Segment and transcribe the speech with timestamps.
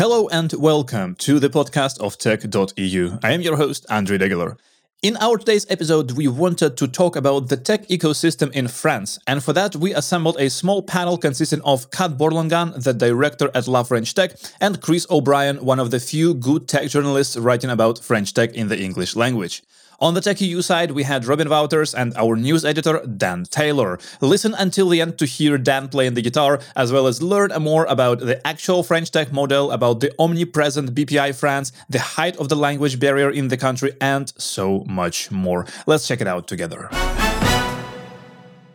[0.00, 3.18] Hello and welcome to the podcast of tech.eu.
[3.22, 4.56] I am your host, Andrii Degeler.
[5.02, 9.44] In our today's episode, we wanted to talk about the tech ecosystem in France, and
[9.44, 13.82] for that, we assembled a small panel consisting of Kat Borlongan, the director at La
[13.82, 18.32] French Tech, and Chris O'Brien, one of the few good tech journalists writing about French
[18.32, 19.62] tech in the English language.
[20.02, 23.98] On the TechEU side, we had Robin Wouters and our news editor, Dan Taylor.
[24.22, 27.84] Listen until the end to hear Dan playing the guitar, as well as learn more
[27.84, 32.56] about the actual French tech model, about the omnipresent BPI France, the height of the
[32.56, 35.66] language barrier in the country, and so much more.
[35.86, 36.88] Let's check it out together.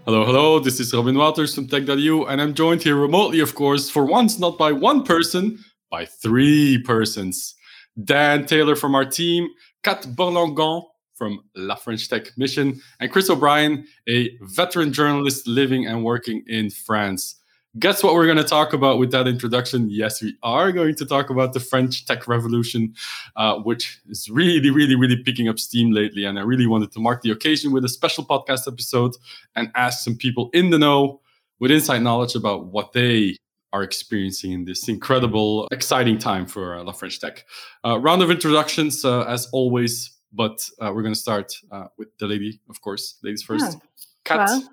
[0.06, 0.60] Hello, hello.
[0.60, 4.38] This is Robin Wouters from Tech.eu, and I'm joined here remotely, of course, for once
[4.38, 5.58] not by one person,
[5.90, 7.56] by three persons.
[8.04, 9.50] Dan Taylor from our team,
[9.82, 10.84] Kat Borlongan
[11.16, 16.70] from La French Tech Mission, and Chris O'Brien, a veteran journalist living and working in
[16.70, 17.36] France.
[17.78, 19.90] Guess what we're going to talk about with that introduction?
[19.90, 22.94] Yes, we are going to talk about the French tech revolution,
[23.36, 26.24] uh, which is really, really, really picking up steam lately.
[26.24, 29.16] And I really wanted to mark the occasion with a special podcast episode
[29.58, 31.20] and ask some people in the know
[31.60, 33.36] with inside knowledge about what they
[33.74, 37.44] are experiencing in this incredible, exciting time for uh, La French Tech.
[37.84, 42.10] Uh, round of introductions, uh, as always, but uh, we're going to start uh, with
[42.20, 43.16] the lady, of course.
[43.24, 43.78] Ladies first.
[44.24, 44.70] Kat, well,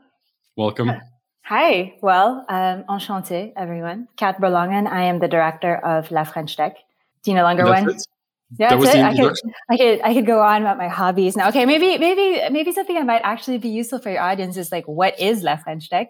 [0.57, 0.93] welcome.
[1.43, 1.95] Hi.
[2.03, 4.09] Well, um, enchanté, everyone.
[4.17, 4.87] Kat Borlongan.
[4.87, 6.77] I am the director of La French Tech.
[7.23, 7.95] Do you no longer that's one?
[7.95, 8.07] It.
[8.59, 9.03] Yeah, that that's it.
[9.03, 9.37] I could,
[9.71, 11.49] I could, I could go on about my hobbies now.
[11.49, 14.87] Okay, maybe, maybe, maybe something that might actually be useful for your audience is like,
[14.87, 16.09] what is La French Tech?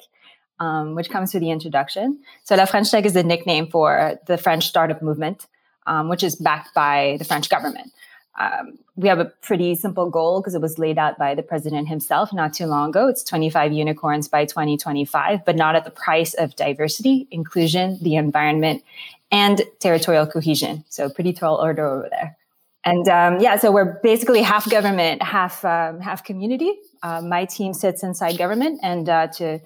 [0.59, 2.21] Um, which comes through the introduction.
[2.45, 5.47] So La French Tech is the nickname for the French startup movement,
[5.87, 7.93] um, which is backed by the French government
[8.39, 11.89] um, we have a pretty simple goal because it was laid out by the president
[11.89, 13.09] himself not too long ago.
[13.09, 18.83] It's 25 unicorns by 2025, but not at the price of diversity, inclusion, the environment,
[19.31, 20.85] and territorial cohesion.
[20.89, 22.37] So pretty tall order over there.
[22.85, 26.75] And um, yeah, so we're basically half government, half um, half community.
[27.03, 29.61] Uh, my team sits inside government, and uh, to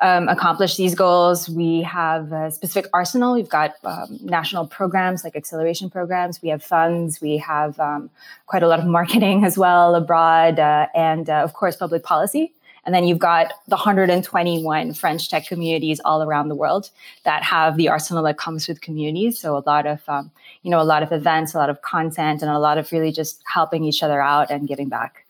[0.00, 3.34] um, accomplish these goals, we have a specific arsenal.
[3.34, 6.42] We've got um, national programs like acceleration programs.
[6.42, 7.20] We have funds.
[7.20, 8.10] We have um,
[8.46, 12.52] quite a lot of marketing as well abroad, uh, and uh, of course, public policy.
[12.86, 16.90] And then you've got the 121 French tech communities all around the world
[17.24, 19.38] that have the arsenal that comes with communities.
[19.38, 20.30] So a lot of, um,
[20.62, 23.10] you know, a lot of events, a lot of content, and a lot of really
[23.10, 25.26] just helping each other out and giving back.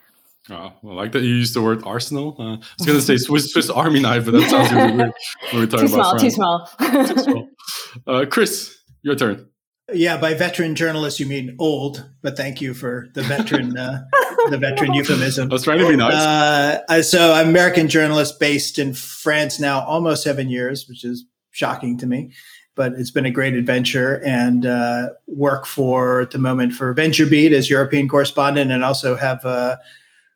[0.48, 2.36] Oh, I like that you used the word arsenal.
[2.38, 5.12] Uh, I was going to say Swiss, Swiss Army knife, but that sounds really weird
[5.50, 7.24] when we're talking too about small, France.
[7.24, 7.48] Too small.
[8.06, 9.48] Uh, Chris, your turn.
[9.92, 14.04] Yeah, by veteran journalist you mean old, but thank you for the veteran uh,
[14.50, 15.48] the veteran euphemism.
[15.50, 16.14] I was trying to be nice.
[16.14, 21.98] Uh, so I'm American journalist based in France now almost seven years, which is shocking
[21.98, 22.32] to me.
[22.74, 27.52] But it's been a great adventure and uh, work for at the moment for VentureBeat
[27.52, 29.78] as European correspondent, and also have a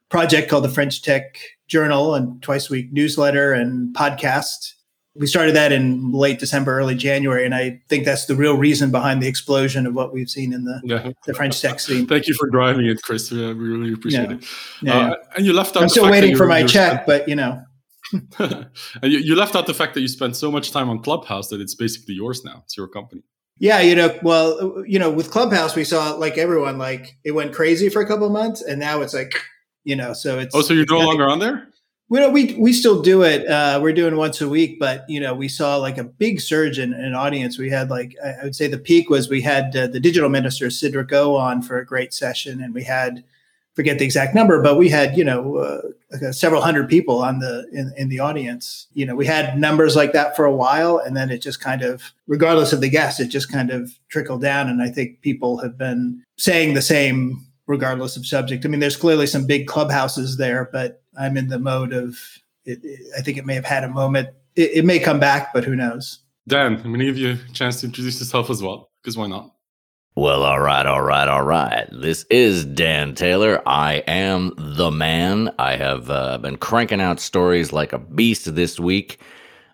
[0.09, 1.39] project called the French Tech
[1.69, 4.73] Journal and twice a week newsletter and podcast
[5.17, 8.91] we started that in late December, early January, and I think that's the real reason
[8.91, 11.13] behind the explosion of what we've seen in the yeah.
[11.27, 12.07] the French tech scene.
[12.07, 13.31] Thank you for driving it, Chris.
[13.33, 14.37] Yeah, we really appreciate yeah.
[14.37, 14.45] it.
[14.83, 15.11] Yeah.
[15.11, 15.83] Uh, and you left out.
[15.83, 17.63] I'm still waiting for my check, but you know.
[18.39, 18.69] and
[19.03, 21.61] you, you left out the fact that you spent so much time on Clubhouse that
[21.61, 22.63] it's basically yours now.
[22.65, 23.23] It's your company.
[23.59, 27.53] Yeah, you know, well, you know, with Clubhouse, we saw like everyone, like it went
[27.53, 29.35] crazy for a couple months, and now it's like,
[29.85, 30.55] you know, so it's.
[30.55, 31.69] Oh, so you're no longer on there?
[32.11, 33.47] Well, we we still do it.
[33.47, 36.77] Uh, we're doing once a week, but you know, we saw like a big surge
[36.77, 37.57] in, an audience.
[37.57, 40.67] We had like I would say the peak was we had uh, the digital minister
[40.67, 43.23] Cédric O on for a great session, and we had
[43.75, 47.69] forget the exact number, but we had you know uh, several hundred people on the
[47.73, 48.89] in, in the audience.
[48.93, 51.83] You know, we had numbers like that for a while, and then it just kind
[51.83, 54.69] of, regardless of the guest, it just kind of trickled down.
[54.69, 58.67] And I think people have been saying the same regardless of subject.
[58.67, 62.19] I mean, there's clearly some big clubhouses there, but I'm in the mode of
[62.65, 64.31] it, it, I think it may have had a moment.
[64.57, 66.21] It, it may come back, but who knows?
[66.49, 69.27] Dan, I'm going to give you a chance to introduce yourself as well, because why
[69.27, 69.55] not?
[70.17, 71.89] Well, all right, all right, all right.
[71.93, 73.63] This is Dan Taylor.
[73.67, 75.55] I am the man.
[75.59, 79.21] I have uh, been cranking out stories like a beast this week.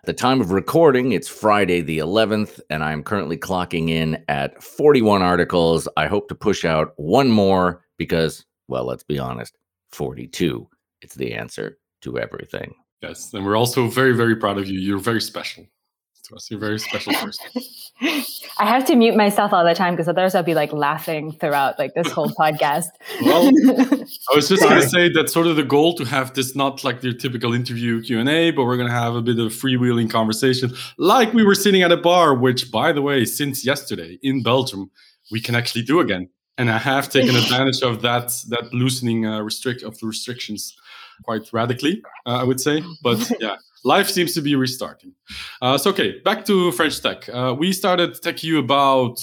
[0.03, 4.61] At the time of recording, it's Friday the 11th, and I'm currently clocking in at
[4.61, 5.87] 41 articles.
[5.97, 9.57] I hope to push out one more because, well, let's be honest,
[9.91, 10.69] 42.
[11.01, 12.75] It's the answer to everything.
[13.01, 13.33] Yes.
[13.33, 14.79] And we're also very, very proud of you.
[14.79, 15.65] You're very special
[16.27, 16.49] to us.
[16.49, 17.45] You're a very special person.
[18.59, 21.79] I have to mute myself all the time because otherwise I'll be like laughing throughout
[21.79, 22.87] like this whole podcast.
[23.21, 23.49] Well,
[24.31, 26.83] I was just going to say that sort of the goal to have this not
[26.83, 29.51] like your typical interview Q and A, but we're going to have a bit of
[29.51, 32.33] freewheeling conversation, like we were sitting at a bar.
[32.33, 34.91] Which, by the way, since yesterday in Belgium,
[35.31, 39.41] we can actually do again, and I have taken advantage of that that loosening uh,
[39.41, 40.75] restrict of the restrictions
[41.23, 42.83] quite radically, uh, I would say.
[43.01, 45.13] But yeah, life seems to be restarting.
[45.61, 47.27] Uh, so, okay, back to French Tech.
[47.29, 49.17] Uh, we started TechEU about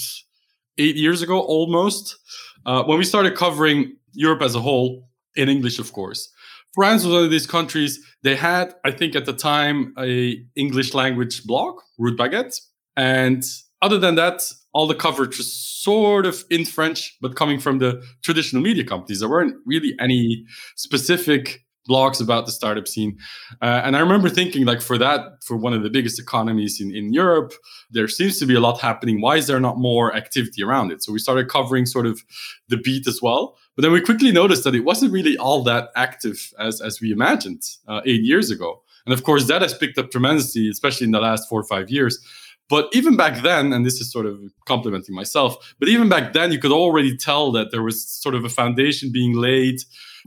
[0.77, 2.17] eight years ago, almost,
[2.65, 6.31] uh, when we started covering Europe as a whole, in English, of course.
[6.73, 7.99] France was one of these countries.
[8.23, 12.59] They had, I think, at the time, a English language blog, Rude Baguette,
[12.97, 13.43] and
[13.81, 14.41] other than that,
[14.73, 19.19] all the coverage was sort of in French, but coming from the traditional media companies.
[19.19, 20.45] There weren't really any
[20.75, 23.17] specific blogs about the startup scene.
[23.61, 26.95] Uh, and I remember thinking, like, for that, for one of the biggest economies in,
[26.95, 27.53] in Europe,
[27.91, 29.21] there seems to be a lot happening.
[29.21, 31.03] Why is there not more activity around it?
[31.03, 32.23] So we started covering sort of
[32.69, 33.57] the beat as well.
[33.75, 37.11] But then we quickly noticed that it wasn't really all that active as, as we
[37.11, 38.81] imagined uh, eight years ago.
[39.05, 41.89] And of course, that has picked up tremendously, especially in the last four or five
[41.89, 42.19] years.
[42.67, 46.51] But even back then, and this is sort of complimenting myself, but even back then,
[46.51, 49.81] you could already tell that there was sort of a foundation being laid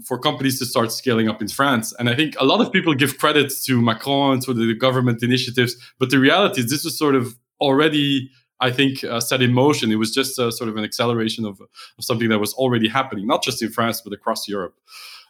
[0.05, 1.93] for companies to start scaling up in France.
[1.99, 5.23] And I think a lot of people give credit to Macron and to the government
[5.23, 8.31] initiatives, but the reality is this was sort of already
[8.61, 9.93] I think uh, set in motion.
[9.93, 11.69] It was just a, sort of an acceleration of, of,
[12.01, 14.75] something that was already happening, not just in France but across Europe.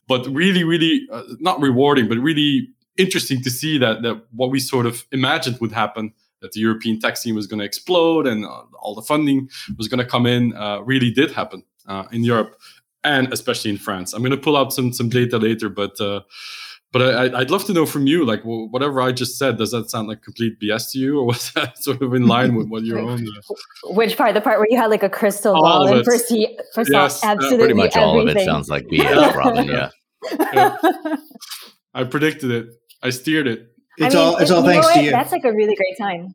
[0.07, 4.61] But really, really uh, not rewarding, but really interesting to see that that what we
[4.61, 8.47] sort of imagined would happen, that the European tech scene was going to explode and
[8.47, 12.25] uh, all the funding was going to come in, uh, really did happen uh, in
[12.25, 12.59] Europe
[13.05, 14.13] and especially in France.
[14.13, 16.21] I'm going to pull out some some data later, but uh,
[16.91, 19.91] but I, would love to know from you, like whatever I just said, does that
[19.91, 22.85] sound like complete BS to you, or was that sort of in line with what
[22.85, 23.27] your own?
[23.27, 23.55] Uh...
[23.93, 24.35] Which part?
[24.35, 27.75] The part where you had like a crystal ball and foresee, foresaw yes, absolutely pretty
[27.75, 28.03] much everything.
[28.03, 29.69] all of it sounds like BS, Robin.
[29.69, 29.91] Yeah.
[30.53, 30.77] yeah.
[31.95, 32.67] I predicted it.
[33.03, 33.67] I steered it.
[33.99, 34.37] It's I mean, all.
[34.39, 35.11] It's all thanks to you.
[35.11, 36.29] That's like a really great time.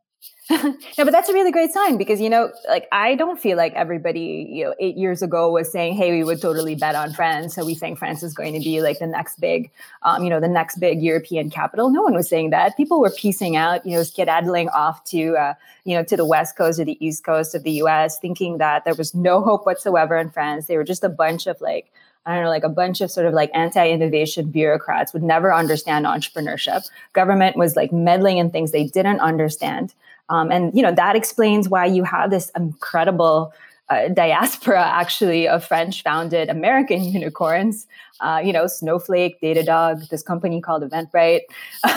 [0.97, 3.73] no, but that's a really great sign because you know, like I don't feel like
[3.73, 7.55] everybody, you know, eight years ago was saying, "Hey, we would totally bet on France."
[7.55, 9.71] So we think France is going to be like the next big,
[10.03, 11.89] um, you know, the next big European capital.
[11.89, 12.77] No one was saying that.
[12.77, 15.53] People were piecing out, you know, skedaddling off to, uh,
[15.85, 18.85] you know, to the west coast or the east coast of the U.S., thinking that
[18.85, 20.67] there was no hope whatsoever in France.
[20.67, 21.91] They were just a bunch of like
[22.25, 26.05] I don't know, like a bunch of sort of like anti-innovation bureaucrats would never understand
[26.05, 26.88] entrepreneurship.
[27.11, 29.94] Government was like meddling in things they didn't understand.
[30.30, 33.54] Um, and, you know, that explains why you have this incredible
[33.90, 37.88] uh, diaspora actually of French founded American unicorns.
[38.20, 41.42] Uh, you know, Snowflake, Datadog, this company called Eventbrite.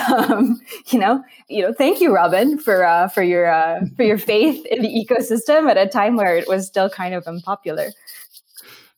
[0.07, 1.73] Um, you know, you know.
[1.73, 5.77] Thank you, Robin, for uh, for your uh, for your faith in the ecosystem at
[5.77, 7.91] a time where it was still kind of unpopular.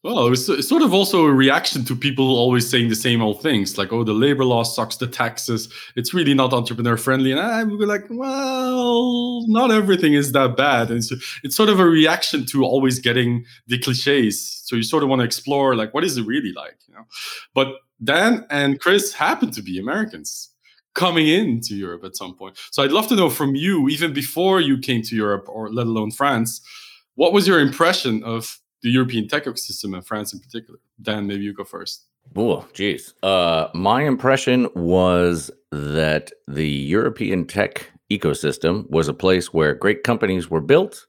[0.04, 3.42] Well, it was sort of also a reaction to people always saying the same old
[3.42, 5.68] things, like, "Oh, the labor law sucks, the taxes.
[5.98, 10.56] It's really not entrepreneur friendly." And I would be like, "Well, not everything is that
[10.56, 14.62] bad." And so it's sort of a reaction to always getting the cliches.
[14.64, 17.06] So you sort of want to explore, like, what is it really like, you know?
[17.54, 20.50] But Dan and Chris happen to be Americans
[20.94, 22.56] coming into Europe at some point.
[22.72, 25.88] So I'd love to know from you, even before you came to Europe, or let
[25.88, 26.62] alone France,
[27.16, 30.80] what was your impression of the European tech ecosystem and France in particular.
[31.02, 32.06] Dan, maybe you go first.
[32.36, 33.14] Oh, geez.
[33.24, 40.50] Uh, my impression was that the European tech ecosystem was a place where great companies
[40.50, 41.08] were built,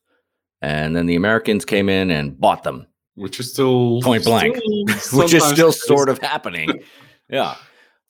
[0.63, 2.87] and then the Americans came in and bought them.
[3.15, 4.57] Which is still point blank,
[5.13, 6.83] which is still sort of happening.
[7.29, 7.57] yeah.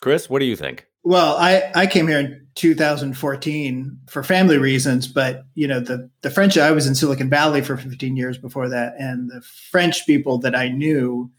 [0.01, 0.87] Chris, what do you think?
[1.03, 6.29] Well, I, I came here in 2014 for family reasons, but you know the the
[6.29, 6.59] French.
[6.59, 9.41] I was in Silicon Valley for 15 years before that, and the
[9.71, 11.31] French people that I knew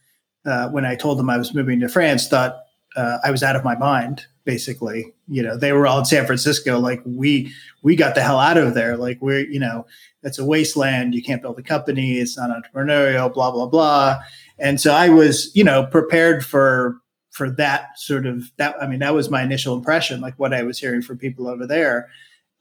[0.47, 2.63] uh, when I told them I was moving to France thought
[2.95, 4.25] uh, I was out of my mind.
[4.45, 6.79] Basically, you know, they were all in San Francisco.
[6.79, 8.97] Like we we got the hell out of there.
[8.97, 9.85] Like we're you know
[10.23, 11.13] it's a wasteland.
[11.13, 12.17] You can't build a company.
[12.17, 13.31] It's not entrepreneurial.
[13.31, 14.19] Blah blah blah.
[14.57, 16.99] And so I was you know prepared for
[17.31, 20.61] for that sort of that i mean that was my initial impression like what i
[20.61, 22.09] was hearing from people over there.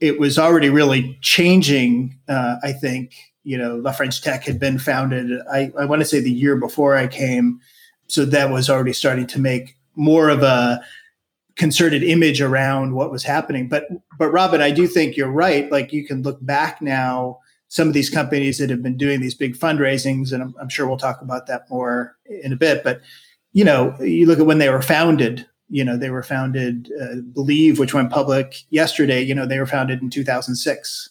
[0.00, 4.78] It was already really changing uh, i think you know la french tech had been
[4.78, 7.60] founded i, I want to say the year before i came.
[8.08, 10.80] So that was already starting to make more of a
[11.56, 13.68] concerted image around what was happening.
[13.68, 13.84] But
[14.18, 15.70] but robin i do think you're right.
[15.70, 19.34] Like you can look back now some of these companies that have been doing these
[19.34, 23.00] big fundraisings and i'm, I'm sure we'll talk about that more in a bit but
[23.52, 27.20] you know, you look at when they were founded, You know, they were founded, uh,
[27.32, 29.22] Believe, which went public yesterday.
[29.22, 31.10] You know, they were founded in 2006.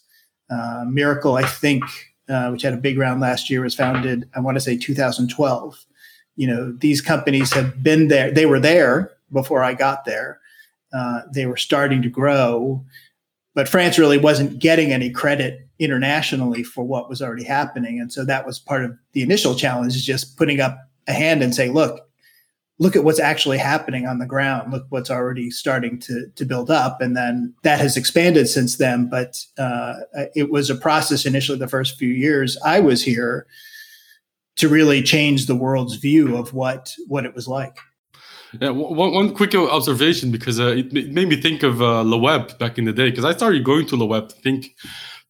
[0.50, 1.84] Uh, Mirakl, I think,
[2.27, 4.27] uh, which had a big round last year, was founded.
[4.36, 5.86] I want to say 2012.
[6.36, 8.31] You know, these companies have been there.
[8.31, 10.39] They were there before I got there.
[10.91, 12.84] Uh, they were starting to grow,
[13.53, 18.00] but France really wasn't getting any credit internationally for what was already happening.
[18.00, 20.77] And so that was part of the initial challenge is just putting up
[21.08, 22.09] a hand and saying, look,
[22.79, 24.71] look at what's actually happening on the ground.
[24.71, 27.01] Look what's already starting to, to build up.
[27.01, 29.09] And then that has expanded since then.
[29.09, 29.95] But uh,
[30.33, 33.45] it was a process initially the first few years I was here
[34.55, 37.77] to really change the world's view of what, what it was like.
[38.59, 42.57] Yeah, one, one quick observation because uh, it, made me think of uh, Le Web
[42.57, 44.75] back in the day because I started going to Le Web, think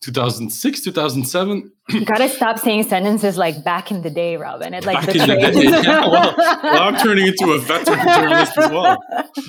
[0.02, 1.72] 2006, 2007.
[1.90, 4.74] You gotta stop saying sentences like back in the day, Robin.
[4.74, 5.64] It's like back in the day.
[5.64, 8.98] Yeah, well, well, I'm turning into a veteran journalist as well.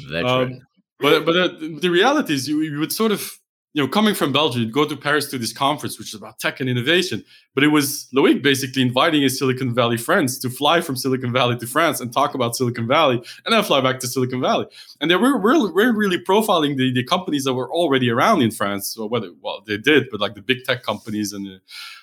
[0.08, 0.52] Veteran.
[0.52, 0.58] Um,
[0.98, 1.48] but but uh,
[1.80, 3.32] the reality is, you, you would sort of
[3.72, 6.40] you know, coming from Belgium, you'd go to Paris to this conference, which is about
[6.40, 7.24] tech and innovation.
[7.54, 11.56] But it was Loic basically inviting his Silicon Valley friends to fly from Silicon Valley
[11.56, 14.66] to France and talk about Silicon Valley and then fly back to Silicon Valley.
[15.00, 18.88] And they were really, profiling the, the companies that were already around in France.
[18.88, 21.60] So whether, well, they did, but like the big tech companies and the,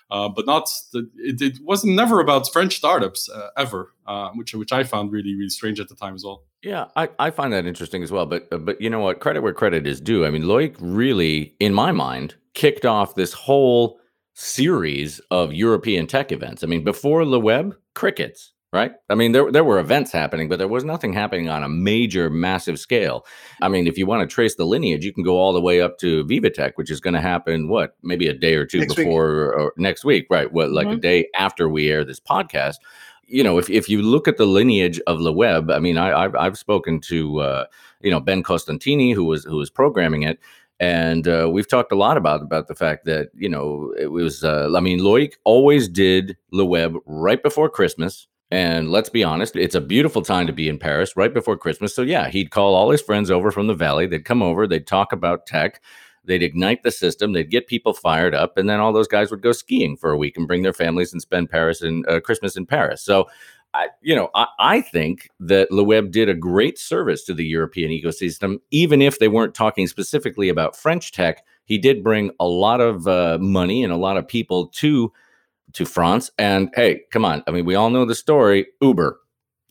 [0.10, 4.54] uh, but not the, it, it wasn't never about French startups uh, ever, uh, which
[4.54, 6.44] which I found really really strange at the time as well.
[6.64, 8.26] Yeah, I, I find that interesting as well.
[8.26, 9.20] But uh, but you know what?
[9.20, 10.26] Credit where credit is due.
[10.26, 14.00] I mean, Loic really, in my mind, kicked off this whole
[14.34, 16.64] series of European tech events.
[16.64, 18.92] I mean, before Le Web, crickets right?
[19.10, 22.30] I mean, there there were events happening, but there was nothing happening on a major,
[22.30, 23.26] massive scale.
[23.62, 25.82] I mean, if you want to trace the lineage, you can go all the way
[25.82, 28.96] up to VivaTech, which is going to happen what maybe a day or two next
[28.96, 30.52] before or next week, right?
[30.52, 30.98] What like mm-hmm.
[30.98, 32.76] a day after we air this podcast.
[33.30, 36.22] You know, if, if you look at the lineage of the web, I mean, I,
[36.22, 37.66] have I've spoken to uh,
[38.02, 40.40] you know Ben Costantini, who was who was programming it,
[40.80, 44.44] and uh, we've talked a lot about about the fact that you know it was.
[44.44, 49.56] Uh, I mean, Loic always did Le Web right before Christmas and let's be honest,
[49.56, 51.94] it's a beautiful time to be in Paris right before Christmas.
[51.94, 54.08] So, yeah, he'd call all his friends over from the valley.
[54.08, 55.82] They'd come over, they'd talk about tech,
[56.24, 59.42] they'd ignite the system, they'd get people fired up, and then all those guys would
[59.42, 62.56] go skiing for a week and bring their families and spend Paris and uh, Christmas
[62.56, 63.02] in Paris.
[63.02, 63.28] So,
[63.74, 67.46] I, you know, I, I think that Le Web did a great service to the
[67.46, 71.44] European ecosystem, even if they weren't talking specifically about French tech.
[71.66, 75.12] He did bring a lot of uh, money and a lot of people to
[75.78, 76.30] to France.
[76.38, 77.44] And hey, come on.
[77.48, 78.68] I mean, we all know the story.
[78.82, 79.20] Uber,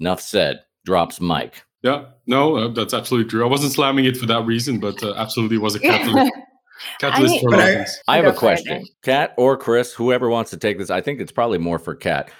[0.01, 1.63] enough said, drops mic.
[1.83, 3.45] Yeah, no, uh, that's absolutely true.
[3.45, 6.33] I wasn't slamming it for that reason, but uh, absolutely was a catalyst.
[7.01, 8.85] catalyst I, for I, I have a question.
[9.03, 12.31] Kat or Chris, whoever wants to take this, I think it's probably more for Kat.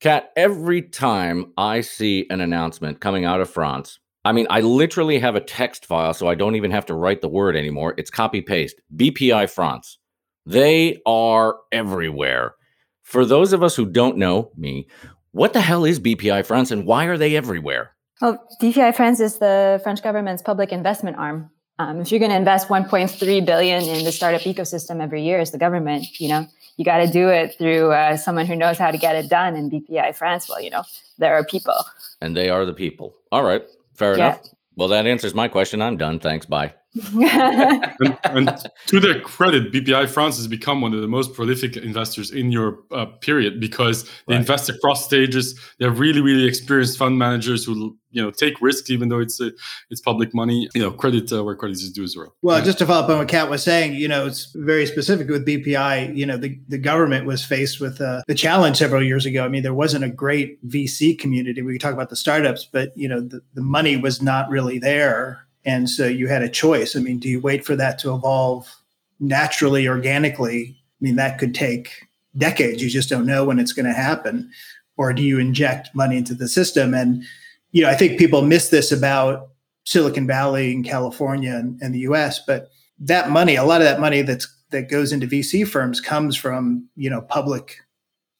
[0.00, 5.18] Kat, every time I see an announcement coming out of France, I mean, I literally
[5.18, 7.94] have a text file, so I don't even have to write the word anymore.
[7.96, 8.80] It's copy paste.
[8.94, 9.98] BPI France.
[10.46, 12.54] They are everywhere.
[13.02, 14.86] For those of us who don't know me,
[15.32, 17.94] what the hell is BPI France and why are they everywhere?
[18.20, 21.50] Well, BPI France is the French government's public investment arm.
[21.78, 25.50] Um, if you're going to invest 1.3 billion in the startup ecosystem every year as
[25.50, 28.90] the government, you know, you got to do it through uh, someone who knows how
[28.90, 29.56] to get it done.
[29.56, 30.84] And BPI France, well, you know,
[31.18, 31.74] there are people.
[32.20, 33.16] And they are the people.
[33.32, 33.62] All right,
[33.94, 34.26] fair yeah.
[34.26, 34.48] enough.
[34.76, 35.82] Well, that answers my question.
[35.82, 36.20] I'm done.
[36.20, 36.46] Thanks.
[36.46, 36.74] Bye
[37.14, 42.30] and, and, to their credit, BPI France has become one of the most prolific investors
[42.30, 44.40] in Europe, uh, period, because they right.
[44.40, 45.58] invest across stages.
[45.78, 49.50] They're really, really experienced fund managers who you know take risks, even though it's uh,
[49.88, 50.68] it's public money.
[50.74, 52.34] You know, credit uh, where credit is due as well.
[52.42, 52.64] Well, yeah.
[52.64, 55.46] just to follow up on what Kat was saying, you know, it's very specific with
[55.46, 56.14] BPI.
[56.14, 59.46] You know, the, the government was faced with uh, the challenge several years ago.
[59.46, 61.62] I mean, there wasn't a great VC community.
[61.62, 65.46] We talk about the startups, but you know, the, the money was not really there
[65.64, 66.96] and so you had a choice.
[66.96, 68.74] I mean, do you wait for that to evolve
[69.20, 70.76] naturally, organically?
[70.76, 72.82] I mean, that could take decades.
[72.82, 74.50] You just don't know when it's going to happen.
[74.96, 76.94] Or do you inject money into the system?
[76.94, 77.24] And,
[77.70, 79.48] you know, I think people miss this about
[79.84, 84.00] Silicon Valley and California and, and the US, but that money, a lot of that
[84.00, 87.78] money that's that goes into VC firms comes from, you know, public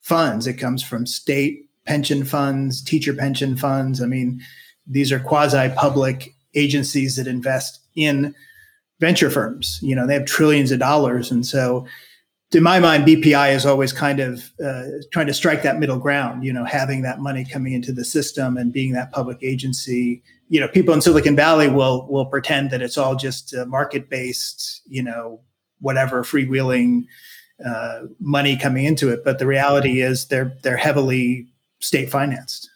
[0.01, 0.47] funds.
[0.47, 4.01] It comes from state pension funds, teacher pension funds.
[4.01, 4.41] I mean,
[4.87, 8.33] these are quasi public agencies that invest in
[8.99, 9.79] venture firms.
[9.81, 11.31] You know, they have trillions of dollars.
[11.31, 11.85] And so,
[12.51, 16.43] to my mind, BPI is always kind of uh, trying to strike that middle ground,
[16.43, 20.21] you know, having that money coming into the system and being that public agency.
[20.49, 24.07] You know, people in Silicon Valley will will pretend that it's all just uh, market
[24.07, 25.41] based, you know,
[25.79, 27.05] whatever freewheeling
[27.65, 29.23] uh, money coming into it.
[29.25, 31.47] But the reality is they're they're heavily
[31.79, 32.69] state financed.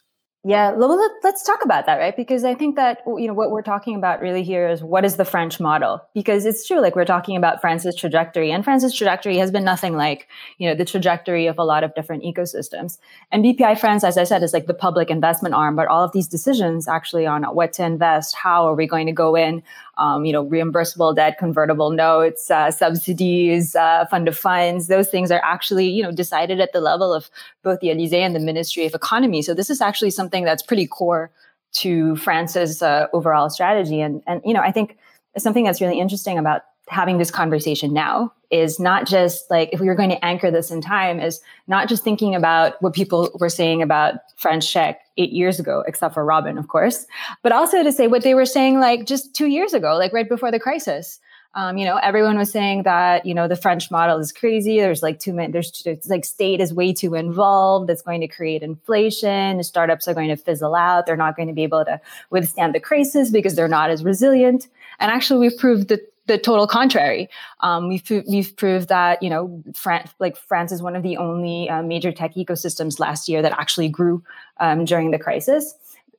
[0.48, 2.16] Yeah, well, let, us talk about that, right?
[2.16, 5.16] Because I think that you know what we're talking about really here is what is
[5.16, 6.00] the French model?
[6.14, 9.94] Because it's true, like we're talking about France's trajectory, and France's trajectory has been nothing
[9.94, 10.26] like
[10.56, 12.96] you know the trajectory of a lot of different ecosystems.
[13.30, 16.12] And BPI France, as I said, is like the public investment arm, but all of
[16.12, 19.62] these decisions actually on what to invest, how are we going to go in,
[19.98, 24.86] um, you know, reimbursable debt, convertible notes, uh, subsidies, uh, fund of funds.
[24.86, 27.30] Those things are actually, you know, decided at the level of
[27.62, 29.42] both the Elysee and the Ministry of Economy.
[29.42, 31.30] So this is actually something that's pretty core
[31.72, 34.00] to France's uh, overall strategy.
[34.00, 34.96] And and you know, I think
[35.36, 39.86] something that's really interesting about having this conversation now is not just like if we
[39.86, 43.50] were going to anchor this in time is not just thinking about what people were
[43.50, 47.06] saying about french tech eight years ago except for robin of course
[47.42, 50.28] but also to say what they were saying like just two years ago like right
[50.28, 51.18] before the crisis.
[51.54, 54.78] Um, you know everyone was saying that you know the french model is crazy.
[54.78, 57.88] There's like too many there's like state is way too involved.
[57.88, 59.60] It's going to create inflation.
[59.64, 61.06] Startups are going to fizzle out.
[61.06, 64.68] They're not going to be able to withstand the crisis because they're not as resilient.
[65.00, 67.28] And actually we've proved that the total contrary.
[67.60, 71.68] Um, we've we've proved that you know France, like France is one of the only
[71.68, 74.22] uh, major tech ecosystems last year that actually grew
[74.60, 75.74] um, during the crisis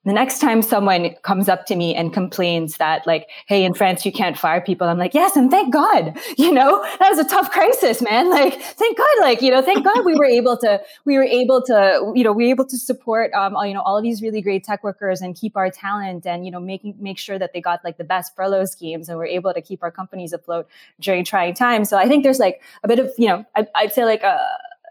[0.06, 4.06] the next time someone comes up to me and complains that like hey in france
[4.06, 6.84] you can't fire people i'm like yes and thank god you know?
[7.00, 8.30] That was a tough crisis man.
[8.40, 11.62] Like thank god like you know thank god we were able to we were able
[11.64, 14.22] to you know we were able to support um all, you know all of these
[14.22, 17.52] really great tech workers and keep our talent and you know making make sure that
[17.52, 20.68] they got like the best furlough schemes and we're able to keep our companies afloat
[21.00, 21.90] during trying times.
[21.90, 24.40] So i think there's like a bit of you know I, i'd say like a,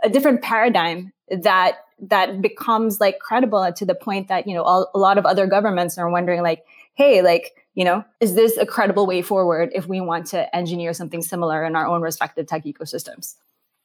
[0.02, 4.90] a different paradigm that that becomes like credible to the point that you know all,
[4.95, 6.64] a lot of other governments are wondering like
[6.95, 10.93] hey like you know is this a credible way forward if we want to engineer
[10.93, 13.35] something similar in our own respective tech ecosystems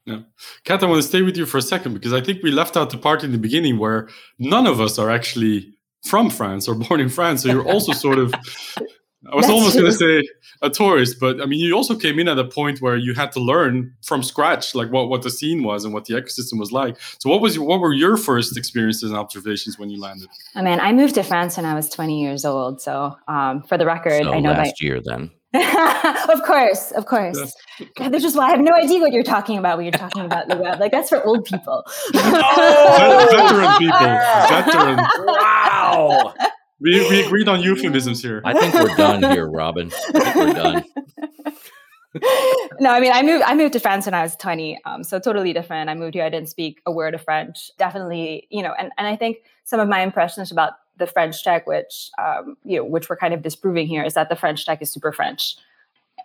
[0.06, 0.20] yeah.
[0.66, 2.76] Kat, I want to stay with you for a second because I think we left
[2.76, 6.76] out the part in the beginning where none of us are actually from France or
[6.76, 7.44] born in France.
[7.44, 8.34] So you're also sort of
[9.32, 10.28] I was That's almost going to say
[10.62, 13.32] a tourist, but I mean, you also came in at a point where you had
[13.34, 16.72] to learn from scratch, like what, what the scene was and what the ecosystem was
[16.72, 16.98] like.
[17.20, 20.30] So, what was your, what were your first experiences and observations when you landed?
[20.56, 22.82] I mean, I moved to France when I was 20 years old.
[22.82, 25.32] So, um, for the record, so I know last year then.
[26.30, 27.38] of course, of course.
[27.38, 28.10] Yes.
[28.10, 30.48] There's just why I have no idea what you're talking about when you're talking about
[30.48, 30.80] the web.
[30.80, 31.84] Like that's for old people.
[32.16, 33.28] oh!
[33.32, 34.00] veteran people.
[34.50, 35.00] Veteran.
[35.26, 36.34] Wow.
[36.84, 38.42] We, we agreed on euphemisms here.
[38.44, 39.90] I think we're done here, Robin.
[40.14, 40.84] we're done.
[42.82, 43.44] no, I mean, I moved.
[43.46, 45.90] I moved to France when I was twenty, um, so totally different.
[45.90, 46.26] I moved here.
[46.26, 47.72] I didn't speak a word of French.
[47.78, 51.66] Definitely, you know, and and I think some of my impressions about the French tech,
[51.66, 54.82] which um, you know, which we're kind of disproving here, is that the French tech
[54.82, 55.56] is super French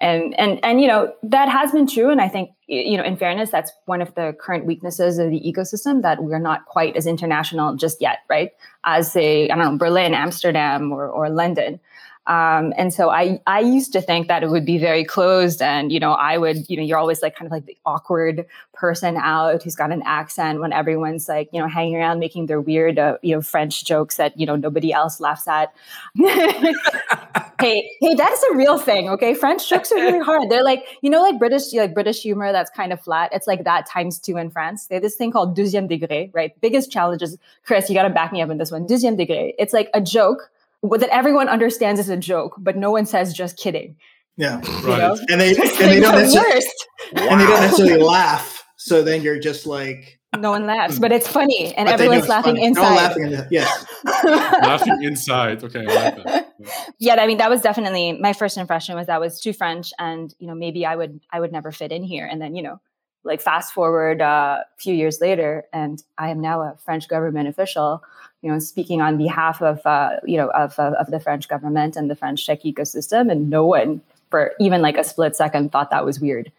[0.01, 2.11] and and and you know that has been true.
[2.11, 5.41] And i think you know in fairness that's one of the current weaknesses of the
[5.41, 8.53] ecosystem that we're not quite as international just yet right?
[8.85, 11.81] As say i don't know berlin amsterdam or, or london.
[12.29, 15.91] Um, and so I, I used to think that it would be very closed and,
[15.91, 19.17] you know, I would, you know, you're always like kind of like the awkward person
[19.17, 22.99] out who's got an accent when everyone's like, you know, hanging around making their weird,
[22.99, 25.73] uh, you know, French jokes that, you know, nobody else laughs at.
[27.61, 29.09] hey, hey, that's a real thing.
[29.11, 29.35] Okay.
[29.35, 30.51] French jokes are really hard.
[30.51, 33.31] They're like, you know, like British, like British humor that's kind of flat.
[33.33, 34.87] It's like that times two in France.
[34.87, 36.59] They have this thing called deuxième degré, right?
[36.61, 37.37] Biggest challenges.
[37.65, 38.87] Chris, you got to back me up in this one.
[38.87, 39.55] Deuxième degré.
[39.59, 40.51] It's like a joke
[40.83, 43.97] that everyone understands as a joke, but no one says just kidding.
[44.37, 45.19] Yeah, right.
[45.29, 46.65] And they and they don't necessarily
[47.13, 47.29] wow.
[47.29, 48.65] and they don't necessarily laugh.
[48.77, 52.67] So then you're just like no one laughs, but it's funny, and everyone's laughing funny.
[52.67, 52.91] inside.
[52.91, 53.87] No laughing in the, yes,
[54.25, 55.63] laughing inside.
[55.63, 56.45] Okay, I.
[56.59, 56.75] Yeah.
[56.99, 60.35] yeah, I mean that was definitely my first impression was that was too French, and
[60.39, 62.27] you know maybe I would I would never fit in here.
[62.27, 62.81] And then you know
[63.25, 67.49] like fast forward uh, a few years later, and I am now a French government
[67.49, 68.03] official
[68.43, 71.97] you know, speaking on behalf of, uh, you know, of, of, of the French government
[71.97, 73.31] and the French tech ecosystem.
[73.31, 76.53] And no one for even like a split second thought that was weird.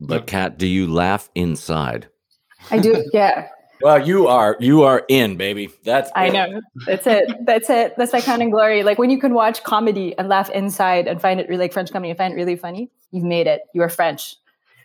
[0.00, 2.08] But Kat, do you laugh inside?
[2.70, 3.04] I do.
[3.12, 3.48] Yeah.
[3.82, 5.70] well, you are you are in, baby.
[5.84, 6.60] That's I know.
[6.86, 7.30] That's it.
[7.44, 7.94] That's it.
[7.96, 8.82] That's my kind of glory.
[8.82, 11.92] Like when you can watch comedy and laugh inside and find it really like French
[11.92, 13.62] comedy and find it really funny, you've made it.
[13.74, 14.36] You are French.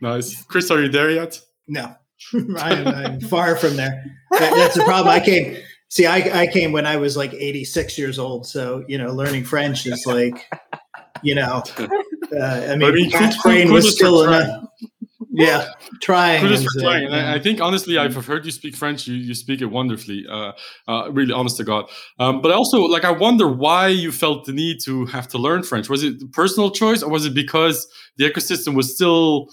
[0.01, 0.43] Nice.
[0.43, 1.39] Chris, are you there yet?
[1.67, 1.95] No.
[2.33, 4.03] I'm, I'm, far from there.
[4.31, 5.07] That, that's the problem.
[5.07, 5.57] I came
[5.91, 8.47] See, I, I came when I was like 86 years old.
[8.47, 10.49] So, you know, learning French is like,
[11.21, 11.87] you know, uh,
[12.39, 14.69] I mean, I mean brain was still in a,
[15.33, 15.69] yeah,
[16.01, 16.45] trying.
[16.45, 17.07] And, for trying.
[17.07, 19.07] Uh, I, I, think honestly, I've heard you speak French.
[19.07, 20.25] You, you speak it wonderfully.
[20.29, 20.51] Uh,
[20.87, 21.89] uh, really, honest to God.
[22.19, 25.63] Um, but also, like, I wonder why you felt the need to have to learn
[25.63, 25.89] French.
[25.89, 29.47] Was it personal choice, or was it because the ecosystem was still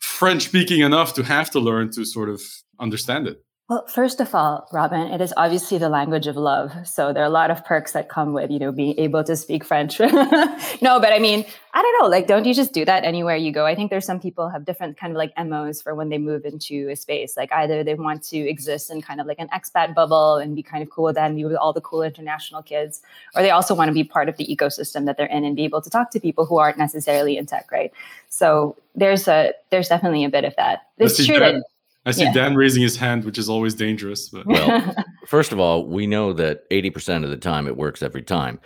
[0.00, 2.42] French speaking enough to have to learn to sort of
[2.78, 3.45] understand it?
[3.68, 6.72] Well, first of all, Robin, it is obviously the language of love.
[6.86, 9.34] So there are a lot of perks that come with, you know, being able to
[9.34, 9.98] speak French.
[10.00, 13.50] no, but I mean, I don't know, like, don't you just do that anywhere you
[13.50, 13.66] go?
[13.66, 16.44] I think there's some people have different kind of like MOs for when they move
[16.44, 17.36] into a space.
[17.36, 20.62] Like either they want to exist in kind of like an expat bubble and be
[20.62, 23.02] kind of cool with that and be with all the cool international kids,
[23.34, 25.64] or they also want to be part of the ecosystem that they're in and be
[25.64, 27.92] able to talk to people who aren't necessarily in tech, right?
[28.28, 30.86] So there's a, there's definitely a bit of that.
[30.98, 31.64] It's true that,
[32.06, 32.32] I see yeah.
[32.32, 34.28] Dan raising his hand, which is always dangerous.
[34.28, 34.46] But.
[34.46, 34.94] Well,
[35.26, 38.60] first of all, we know that 80% of the time it works every time.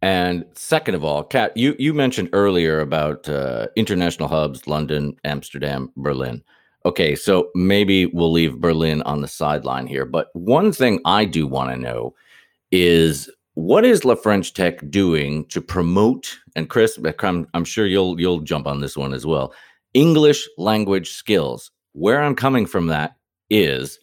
[0.00, 5.90] And second of all, Kat, you, you mentioned earlier about uh, international hubs, London, Amsterdam,
[5.96, 6.42] Berlin.
[6.86, 10.04] Okay, so maybe we'll leave Berlin on the sideline here.
[10.04, 12.14] But one thing I do want to know
[12.70, 16.38] is what is La French Tech doing to promote?
[16.54, 19.54] And Chris, I'm, I'm sure you'll you'll jump on this one as well.
[19.94, 23.16] English language skills where I'm coming from that
[23.48, 23.98] is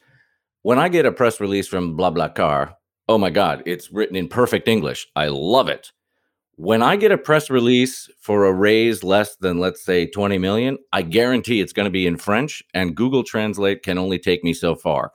[0.64, 2.74] when I get a press release from BlaBlaCar,
[3.08, 5.08] oh my God, it's written in perfect English.
[5.16, 5.92] I love it.
[6.56, 10.78] When I get a press release for a raise less than, let's say, 20 million,
[10.94, 14.54] I guarantee it's going to be in French, and Google Translate can only take me
[14.54, 15.12] so far.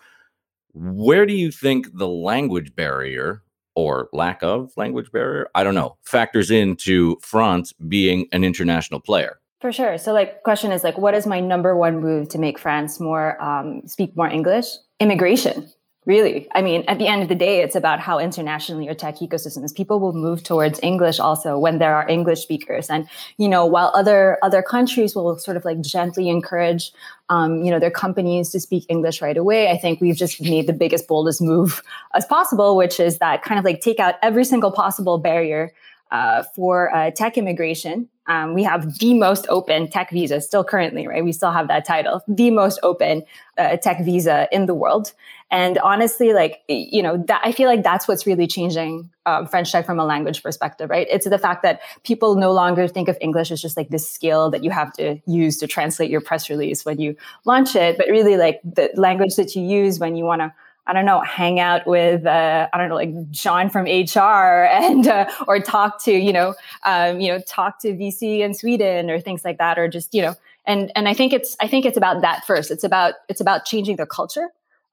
[0.75, 3.43] Where do you think the language barrier
[3.75, 9.39] or lack of language barrier, I don't know, factors into France being an international player?
[9.61, 9.97] For sure.
[9.97, 13.42] So, like, question is like, what is my number one move to make France more
[13.42, 14.66] um, speak more English?
[15.01, 15.69] Immigration.
[16.05, 19.16] Really, I mean, at the end of the day, it's about how international your tech
[19.16, 19.73] ecosystem is.
[19.73, 23.90] People will move towards English also when there are English speakers, and you know, while
[23.92, 26.92] other other countries will sort of like gently encourage,
[27.29, 29.69] um, you know, their companies to speak English right away.
[29.69, 31.83] I think we've just made the biggest, boldest move
[32.14, 35.73] as possible, which is that kind of like take out every single possible barrier
[36.12, 38.09] uh, for uh, tech immigration.
[38.29, 41.25] Um, we have the most open tech visa still currently, right?
[41.25, 43.23] We still have that title, the most open
[43.57, 45.12] uh, tech visa in the world.
[45.51, 49.71] And honestly, like, you know, that, I feel like that's what's really changing um, French
[49.71, 51.07] tech from a language perspective, right?
[51.09, 54.51] It's the fact that people no longer think of English as just like this skill
[54.51, 58.09] that you have to use to translate your press release when you launch it, but
[58.09, 60.53] really like the language that you use when you want to
[60.87, 64.20] I don't know, hang out with, uh, I don't know, like John from HR
[64.70, 69.11] and, uh, or talk to, you know, um, you know, talk to VC in Sweden
[69.11, 71.85] or things like that, or just, you know, and, and I think it's, I think
[71.85, 72.70] it's about that first.
[72.70, 74.49] It's about, it's about changing the culture,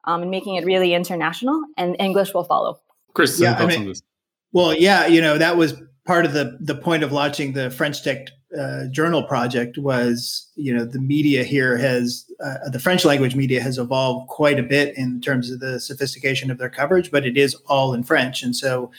[0.06, 2.80] um, and making it really international and English will follow.
[3.14, 3.94] Chris, yeah, I mean,
[4.52, 5.74] well, yeah, you know, that was
[6.06, 8.28] part of the, the point of launching the French Tech
[8.58, 13.62] uh, journal project was you know the media here has uh, the french language media
[13.62, 17.38] has evolved quite a bit in terms of the sophistication of their coverage but it
[17.38, 18.44] is all in french.
[18.44, 18.92] And so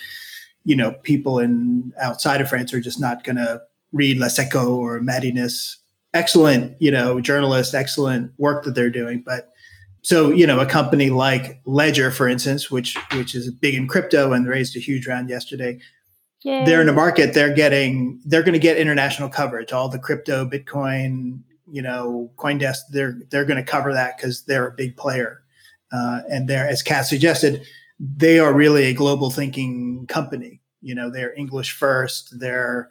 [0.64, 3.60] you know people in outside of france are just not going to
[3.92, 5.76] read Les Echos or Maddyness
[6.14, 9.22] excellent you know journalists excellent work that they're doing.
[9.24, 9.52] But
[10.02, 14.32] so you know a company like ledger for instance which which is big in crypto
[14.32, 15.78] and raised a huge round yesterday
[16.44, 16.64] Yay.
[16.66, 19.72] they're in a market they're getting they're going to get international coverage.
[19.72, 24.68] All the crypto bitcoin you know coindesk they're they're going to cover that because they're
[24.68, 25.42] a big player.
[25.92, 27.66] Uh, and they're as Kat suggested
[27.98, 30.60] they are really a global thinking company.
[30.82, 32.90] You know they're english first they're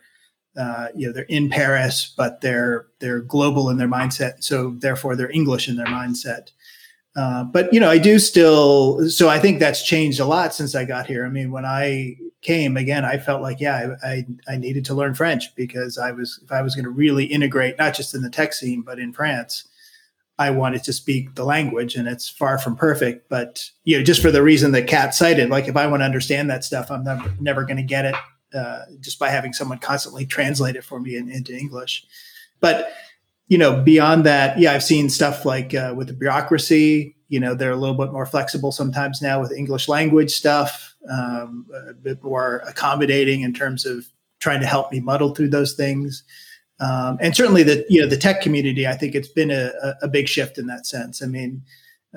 [0.57, 5.15] uh, you know they're in paris but they're they're global in their mindset so therefore
[5.15, 6.49] they're english in their mindset
[7.15, 9.07] uh, but you know, I do still.
[9.09, 11.25] So I think that's changed a lot since I got here.
[11.25, 14.95] I mean, when I came again, I felt like yeah, I I, I needed to
[14.95, 18.21] learn French because I was if I was going to really integrate not just in
[18.21, 19.65] the tech scene but in France,
[20.39, 23.29] I wanted to speak the language, and it's far from perfect.
[23.29, 26.05] But you know, just for the reason that Kat cited, like if I want to
[26.05, 28.15] understand that stuff, I'm never never going to get it
[28.55, 32.05] uh, just by having someone constantly translate it for me in, into English.
[32.59, 32.91] But
[33.47, 37.15] you know, beyond that, yeah, I've seen stuff like uh, with the bureaucracy.
[37.27, 41.65] You know, they're a little bit more flexible sometimes now with English language stuff, um,
[41.89, 44.05] a bit more accommodating in terms of
[44.39, 46.23] trying to help me muddle through those things.
[46.79, 50.07] Um, and certainly, the you know the tech community, I think it's been a, a
[50.07, 51.21] big shift in that sense.
[51.21, 51.63] I mean,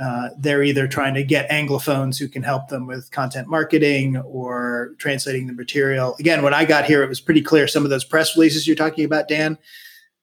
[0.01, 4.95] uh, they're either trying to get anglophones who can help them with content marketing or
[4.99, 6.17] translating the material.
[6.21, 8.77] Again, when I got here, it was pretty clear some of those press releases you're
[8.77, 9.59] talking about, Dan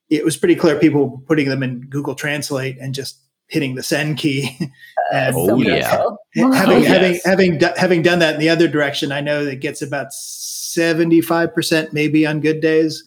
[0.10, 3.84] it was pretty clear people were putting them in Google Translate and just hitting the
[3.84, 4.58] send key.
[5.14, 7.24] and, oh yeah, having oh, yes.
[7.26, 11.22] having having having done that in the other direction, I know that gets about seventy
[11.22, 13.04] five percent maybe on good days,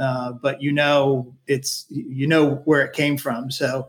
[0.00, 3.50] uh, but you know it's you know where it came from.
[3.50, 3.88] So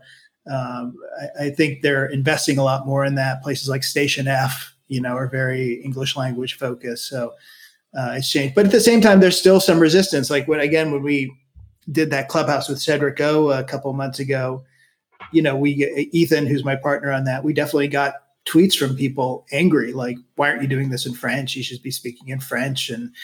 [0.50, 3.42] um, I, I, think they're investing a lot more in that.
[3.42, 7.08] Places like Station F, you know, are very English language focused.
[7.08, 7.34] So.
[7.92, 10.30] Uh, it's changed, but at the same time, there's still some resistance.
[10.30, 11.36] Like when again, when we
[11.90, 14.64] did that clubhouse with Cedric O a couple months ago,
[15.32, 15.70] you know, we
[16.12, 18.14] Ethan, who's my partner on that, we definitely got
[18.46, 21.56] tweets from people angry, like, "Why aren't you doing this in French?
[21.56, 23.14] You should be speaking in French." And